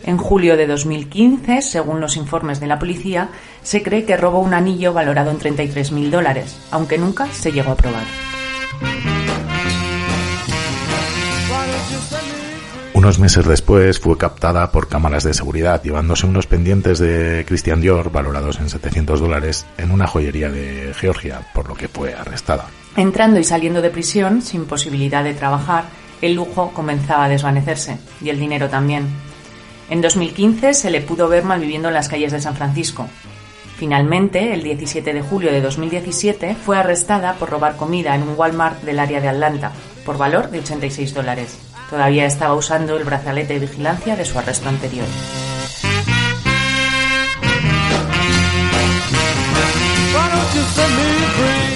En 0.04 0.18
julio 0.18 0.58
de 0.58 0.68
2015, 0.68 1.62
según 1.62 2.02
los 2.02 2.18
informes 2.18 2.60
de 2.60 2.68
la 2.68 2.80
policía, 2.80 3.30
se 3.62 3.84
cree 3.84 4.06
que 4.06 4.18
robó 4.18 4.40
un 4.40 4.54
anillo 4.54 4.94
valorado 4.94 5.32
en 5.32 5.40
33.000 5.40 6.10
dólares, 6.10 6.60
aunque 6.72 6.98
nunca 6.98 7.28
se 7.28 7.52
llegó 7.52 7.72
a 7.72 7.76
probar. 7.76 8.04
Unos 12.94 13.18
meses 13.18 13.48
después 13.48 14.00
fue 14.00 14.18
captada 14.18 14.72
por 14.72 14.88
cámaras 14.88 15.24
de 15.24 15.34
seguridad 15.34 15.82
llevándose 15.82 16.28
unos 16.28 16.46
pendientes 16.46 17.00
de 17.00 17.46
Christian 17.48 17.82
Dior 17.82 18.12
valorados 18.12 18.60
en 18.60 18.70
700 18.70 19.20
dólares 19.20 19.66
en 19.78 19.90
una 19.90 20.06
joyería 20.06 20.52
de 20.52 20.94
Georgia, 20.94 21.42
por 21.56 21.68
lo 21.68 21.74
que 21.74 21.88
fue 21.88 22.14
arrestada. 22.14 22.68
Entrando 22.96 23.40
y 23.40 23.44
saliendo 23.44 23.82
de 23.82 23.90
prisión, 23.90 24.44
sin 24.44 24.66
posibilidad 24.66 25.24
de 25.24 25.34
trabajar, 25.34 25.86
el 26.22 26.34
lujo 26.34 26.72
comenzaba 26.74 27.26
a 27.26 27.30
desvanecerse, 27.30 27.98
y 28.22 28.30
el 28.30 28.40
dinero 28.40 28.70
también. 28.70 29.08
En 29.90 30.02
2015 30.02 30.74
se 30.74 30.90
le 30.90 31.02
pudo 31.02 31.28
ver 31.28 31.44
malviviendo 31.44 31.90
en 31.90 31.94
las 31.94 32.08
calles 32.08 32.32
de 32.32 32.40
San 32.40 32.56
Francisco. 32.56 33.08
Finalmente, 33.78 34.54
el 34.54 34.64
17 34.64 35.14
de 35.14 35.22
julio 35.22 35.52
de 35.52 35.60
2017, 35.60 36.56
fue 36.56 36.78
arrestada 36.78 37.34
por 37.34 37.50
robar 37.50 37.76
comida 37.76 38.16
en 38.16 38.24
un 38.24 38.36
Walmart 38.38 38.84
del 38.84 39.00
área 39.00 39.20
de 39.20 39.28
Atlanta, 39.28 39.72
por 40.06 40.18
valor 40.18 40.50
de 40.52 40.60
86 40.60 41.14
dólares. 41.14 41.58
Todavía 41.90 42.26
estaba 42.26 42.54
usando 42.54 42.96
el 42.96 43.04
brazalete 43.04 43.56
de 43.56 43.60
vigilancia 43.60 44.16
de 44.16 44.24
su 44.24 44.40
arresto 44.40 44.70
anterior. 44.70 45.08
Why 50.14 50.30
don't 50.30 50.54
you 51.66 51.71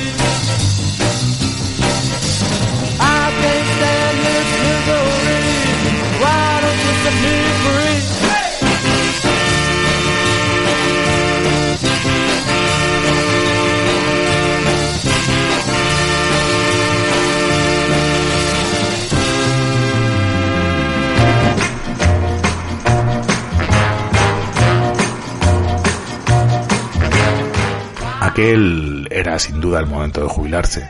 Aquel 28.36 29.08
era 29.12 29.40
sin 29.40 29.62
duda 29.62 29.80
el 29.80 29.86
momento 29.86 30.22
de 30.22 30.28
jubilarse, 30.28 30.90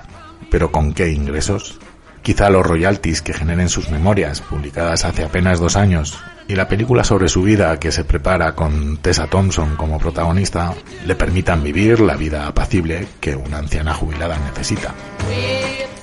pero 0.49 0.71
¿con 0.71 0.93
qué 0.95 1.09
ingresos? 1.09 1.77
Quizá 2.25 2.49
los 2.49 2.65
royalties 2.65 3.21
que 3.21 3.33
generen 3.35 3.69
sus 3.69 3.91
memorias, 3.91 4.41
publicadas 4.41 5.05
hace 5.05 5.23
apenas 5.23 5.59
dos 5.59 5.75
años, 5.75 6.17
y 6.47 6.55
la 6.55 6.67
película 6.67 7.03
sobre 7.03 7.29
su 7.29 7.43
vida 7.43 7.79
que 7.79 7.91
se 7.91 8.03
prepara 8.03 8.55
con 8.55 8.97
Tessa 8.97 9.27
Thompson 9.27 9.75
como 9.75 9.99
protagonista, 9.99 10.73
le 11.05 11.13
permitan 11.13 11.61
vivir 11.61 11.99
la 11.99 12.15
vida 12.15 12.47
apacible 12.47 13.07
que 13.19 13.35
una 13.35 13.59
anciana 13.59 13.93
jubilada 13.93 14.39
necesita. 14.39 14.95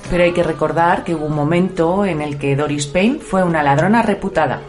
Pero 0.09 0.23
hay 0.23 0.31
que 0.31 0.43
recordar 0.43 1.03
que 1.03 1.13
hubo 1.13 1.25
un 1.25 1.35
momento 1.35 2.05
en 2.05 2.21
el 2.21 2.37
que 2.37 2.55
Doris 2.55 2.87
Payne 2.87 3.19
fue 3.19 3.43
una 3.43 3.61
ladrona 3.61 4.01
reputada, 4.01 4.61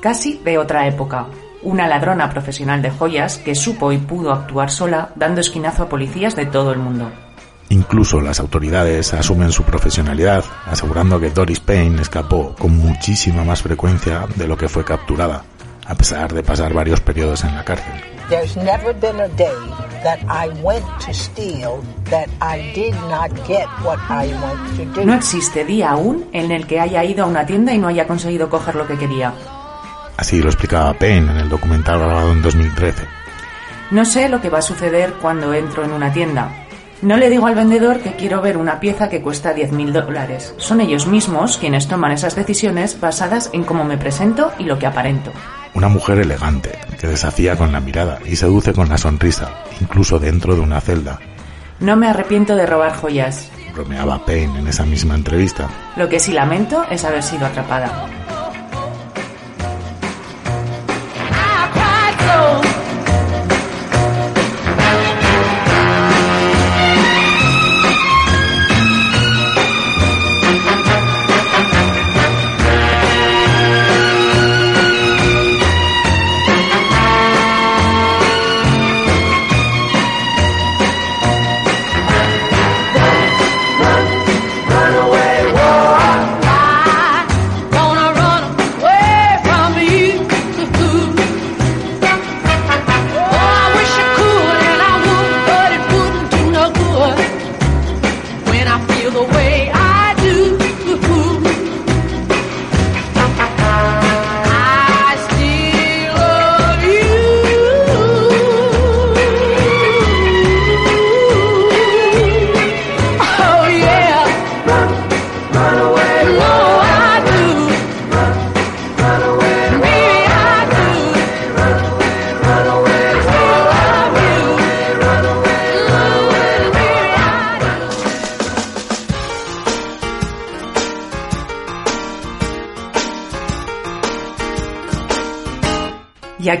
casi 0.00 0.40
de 0.44 0.58
otra 0.58 0.88
época, 0.88 1.26
una 1.62 1.86
ladrona 1.86 2.28
profesional 2.30 2.82
de 2.82 2.90
joyas 2.90 3.38
que 3.38 3.54
supo 3.54 3.92
y 3.92 3.98
pudo 3.98 4.32
actuar 4.32 4.72
sola 4.72 5.10
dando 5.14 5.40
esquinazo 5.40 5.84
a 5.84 5.88
policías 5.88 6.34
de 6.34 6.46
todo 6.46 6.72
el 6.72 6.80
mundo. 6.80 7.12
Incluso 7.68 8.20
las 8.20 8.38
autoridades 8.38 9.12
asumen 9.12 9.50
su 9.50 9.64
profesionalidad, 9.64 10.44
asegurando 10.66 11.18
que 11.18 11.30
Doris 11.30 11.60
Payne 11.60 12.00
escapó 12.00 12.54
con 12.54 12.76
muchísima 12.76 13.44
más 13.44 13.62
frecuencia 13.62 14.26
de 14.36 14.46
lo 14.46 14.56
que 14.56 14.68
fue 14.68 14.84
capturada, 14.84 15.42
a 15.84 15.94
pesar 15.94 16.32
de 16.32 16.44
pasar 16.44 16.72
varios 16.72 17.00
periodos 17.00 17.42
en 17.44 17.54
la 17.56 17.64
cárcel. 17.64 17.92
There's 18.28 18.56
never 18.56 18.92
been 18.92 19.20
a 19.20 19.28
day 19.28 19.54
that 20.02 20.18
I 20.28 20.48
went 20.62 20.84
to 21.06 21.12
steal 21.12 21.80
that 22.10 22.28
I 22.40 22.72
did 22.74 22.94
not 23.08 23.30
get 23.46 23.66
what 23.84 23.98
I 24.08 24.28
went 24.28 24.76
to 24.76 25.00
do. 25.00 25.06
No 25.06 25.14
existe 25.14 25.64
día 25.64 25.90
aún 25.90 26.24
en 26.32 26.50
el 26.50 26.66
que 26.66 26.80
haya 26.80 27.04
ido 27.04 27.24
a 27.24 27.28
una 27.28 27.46
tienda 27.46 27.72
y 27.72 27.78
no 27.78 27.88
haya 27.88 28.06
conseguido 28.06 28.48
coger 28.48 28.74
lo 28.74 28.86
que 28.86 28.98
quería. 28.98 29.32
Así 30.16 30.40
lo 30.40 30.48
explicaba 30.48 30.94
Payne 30.94 31.30
en 31.30 31.38
el 31.38 31.48
documental 31.48 31.98
grabado 31.98 32.32
en 32.32 32.42
2013. 32.42 33.04
No 33.90 34.04
sé 34.04 34.28
lo 34.28 34.40
que 34.40 34.50
va 34.50 34.58
a 34.58 34.62
suceder 34.62 35.14
cuando 35.22 35.54
entro 35.54 35.84
en 35.84 35.92
una 35.92 36.12
tienda. 36.12 36.65
No 37.02 37.16
le 37.16 37.28
digo 37.28 37.46
al 37.46 37.54
vendedor 37.54 38.00
que 38.00 38.12
quiero 38.16 38.40
ver 38.40 38.56
una 38.56 38.80
pieza 38.80 39.08
que 39.08 39.20
cuesta 39.20 39.54
10.000 39.54 39.92
dólares. 39.92 40.54
Son 40.56 40.80
ellos 40.80 41.06
mismos 41.06 41.58
quienes 41.58 41.88
toman 41.88 42.12
esas 42.12 42.34
decisiones 42.34 42.98
basadas 42.98 43.50
en 43.52 43.64
cómo 43.64 43.84
me 43.84 43.98
presento 43.98 44.50
y 44.58 44.64
lo 44.64 44.78
que 44.78 44.86
aparento. 44.86 45.30
Una 45.74 45.88
mujer 45.88 46.18
elegante, 46.18 46.72
que 46.98 47.06
desafía 47.06 47.56
con 47.56 47.70
la 47.70 47.80
mirada 47.80 48.18
y 48.24 48.36
seduce 48.36 48.72
con 48.72 48.88
la 48.88 48.96
sonrisa, 48.96 49.50
incluso 49.80 50.18
dentro 50.18 50.54
de 50.54 50.62
una 50.62 50.80
celda, 50.80 51.20
No 51.80 51.96
me 51.96 52.08
arrepiento 52.08 52.56
de 52.56 52.64
robar 52.64 52.96
joyas. 52.96 53.50
bromeaba 53.74 54.24
Payne 54.24 54.60
en 54.60 54.66
esa 54.68 54.86
misma 54.86 55.14
entrevista. 55.14 55.68
Lo 55.96 56.08
que 56.08 56.18
sí 56.18 56.32
lamento 56.32 56.84
es 56.90 57.04
haber 57.04 57.22
sido 57.22 57.44
atrapada. 57.44 58.06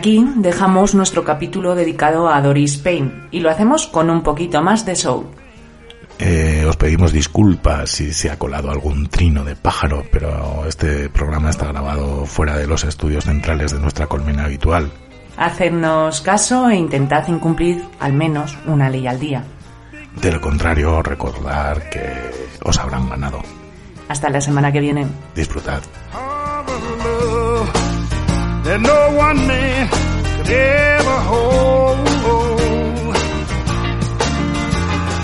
Aquí 0.06 0.24
dejamos 0.36 0.94
nuestro 0.94 1.24
capítulo 1.24 1.74
dedicado 1.74 2.28
a 2.28 2.40
Doris 2.40 2.76
Payne 2.76 3.26
y 3.32 3.40
lo 3.40 3.50
hacemos 3.50 3.88
con 3.88 4.08
un 4.08 4.22
poquito 4.22 4.62
más 4.62 4.86
de 4.86 4.94
soul. 4.94 5.26
Eh, 6.20 6.64
os 6.64 6.76
pedimos 6.76 7.10
disculpas 7.10 7.90
si 7.90 8.12
se 8.12 8.30
ha 8.30 8.38
colado 8.38 8.70
algún 8.70 9.08
trino 9.08 9.42
de 9.42 9.56
pájaro, 9.56 10.04
pero 10.12 10.64
este 10.68 11.08
programa 11.08 11.50
está 11.50 11.66
grabado 11.66 12.24
fuera 12.24 12.56
de 12.56 12.68
los 12.68 12.84
estudios 12.84 13.24
centrales 13.24 13.72
de 13.72 13.80
nuestra 13.80 14.06
colmena 14.06 14.44
habitual. 14.44 14.92
Hacednos 15.36 16.20
caso 16.20 16.70
e 16.70 16.76
intentad 16.76 17.26
incumplir 17.26 17.84
al 17.98 18.12
menos 18.12 18.56
una 18.64 18.88
ley 18.88 19.08
al 19.08 19.18
día. 19.18 19.42
De 20.22 20.30
lo 20.30 20.40
contrario, 20.40 21.02
recordar 21.02 21.90
que 21.90 22.12
os 22.62 22.78
habrán 22.78 23.08
ganado. 23.08 23.42
Hasta 24.08 24.30
la 24.30 24.40
semana 24.40 24.70
que 24.70 24.78
viene. 24.78 25.04
Disfrutad. 25.34 25.82
That 28.66 28.80
no 28.80 29.00
one 29.16 29.46
man 29.46 29.88
could 29.88 30.50
ever 30.50 31.18
hold. 31.30 31.98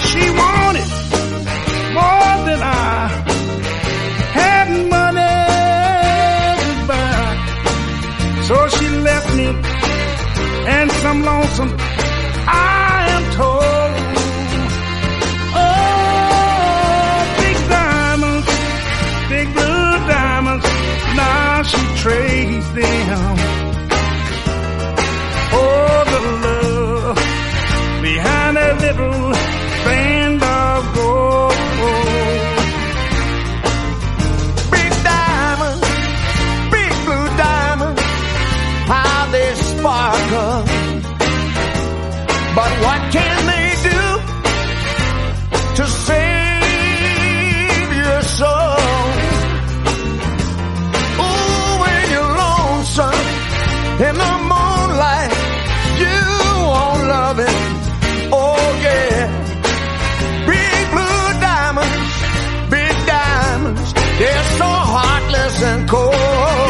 She 0.09 0.23
wanted 0.43 0.91
more 1.99 2.35
than 2.47 2.61
I 2.63 3.09
had 4.39 4.69
money 4.95 5.35
to 6.63 6.73
buy. 6.91 7.23
So 8.49 8.57
she 8.77 8.87
left 9.09 9.29
me 9.35 9.49
and 10.77 10.89
some 11.03 11.25
lonesome 11.25 11.73
I 12.47 13.07
am 13.17 13.25
told. 13.35 13.82
And 65.63 65.89
cold. 65.89 66.62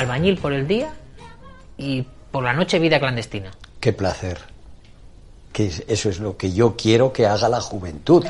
albañil 0.00 0.38
por 0.38 0.52
el 0.52 0.66
día 0.66 0.90
y 1.76 2.04
por 2.30 2.44
la 2.44 2.52
noche 2.52 2.78
vida 2.78 2.98
clandestina. 2.98 3.50
Qué 3.80 3.92
placer. 3.92 4.38
Que 5.52 5.70
eso 5.88 6.08
es 6.08 6.20
lo 6.20 6.36
que 6.36 6.52
yo 6.52 6.76
quiero 6.76 7.12
que 7.12 7.26
haga 7.26 7.48
la 7.48 7.60
juventud. 7.60 8.24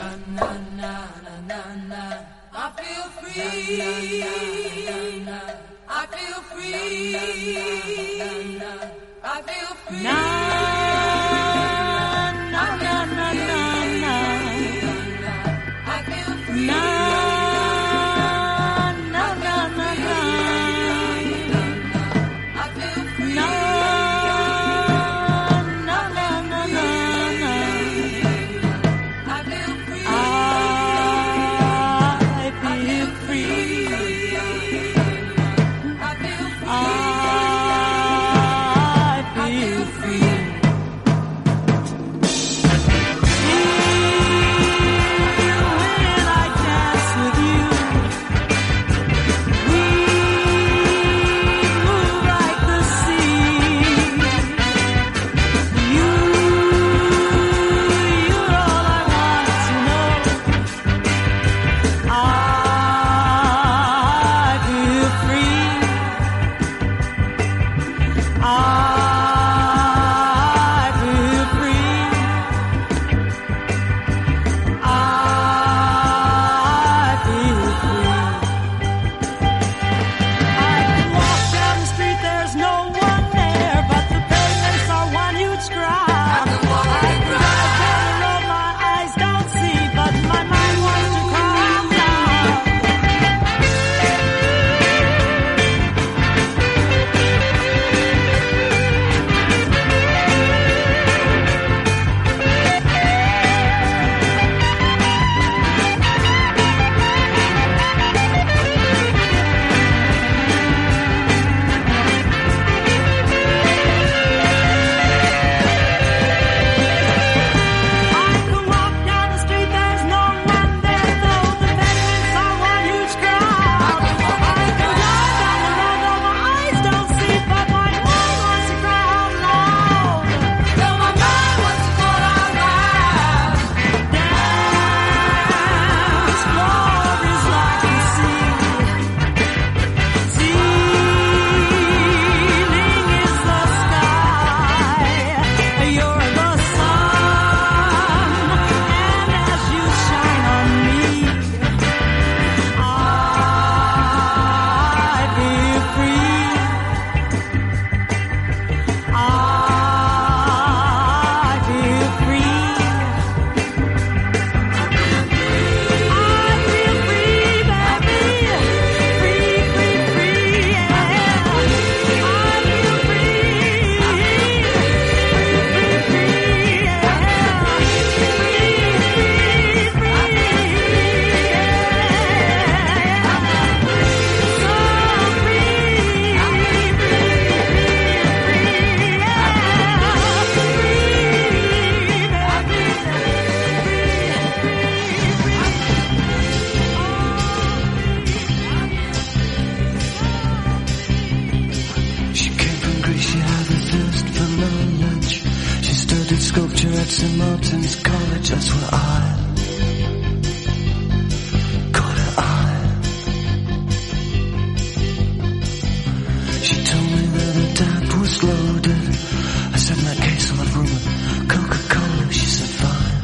I 218.42 219.76
said, 219.76 219.98
in 219.98 220.04
that 220.04 220.16
case, 220.16 220.50
I'm 220.50 220.60
out 220.60 220.66
of 220.66 220.76
room 220.76 220.84
with 220.84 221.04
Coca-Cola. 221.50 222.32
She 222.32 222.46
said, 222.46 222.70
fine. 222.80 223.20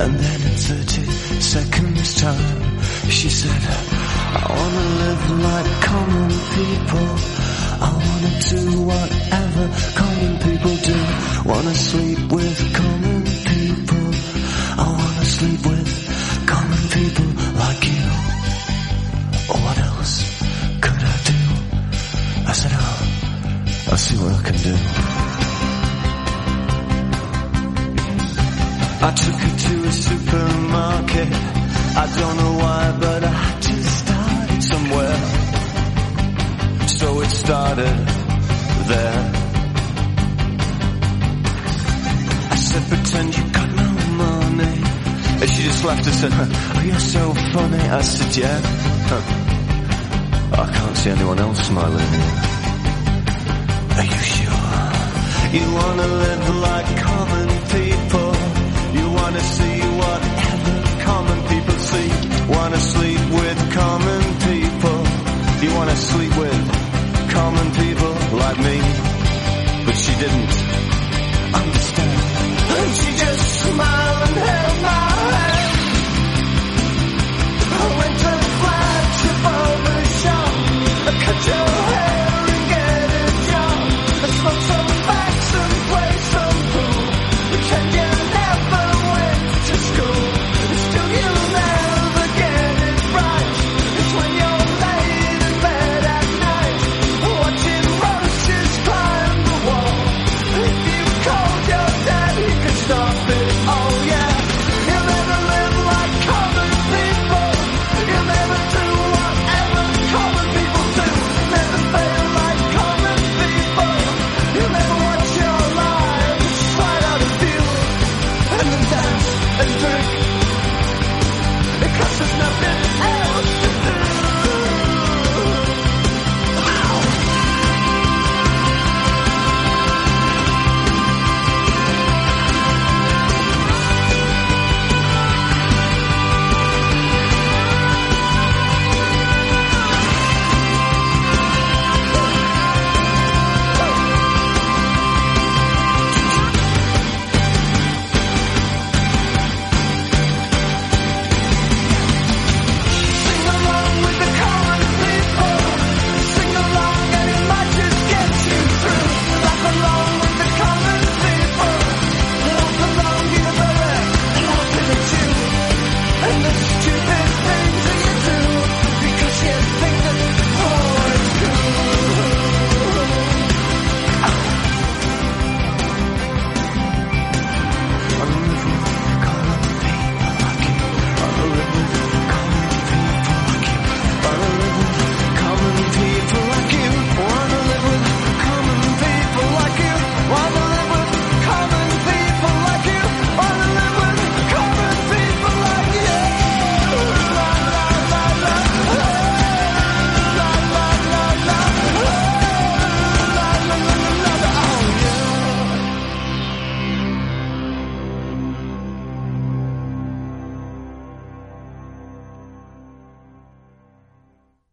And 0.00 0.14
then 0.14 0.40
in 0.40 0.56
30 0.56 1.04
seconds 1.40 2.14
time, 2.18 2.80
she 3.10 3.28
said, 3.28 3.60
I 3.60 4.46
wanna 4.48 4.84
live 5.02 5.30
like 5.44 5.82
common 5.82 6.30
people. 6.56 6.95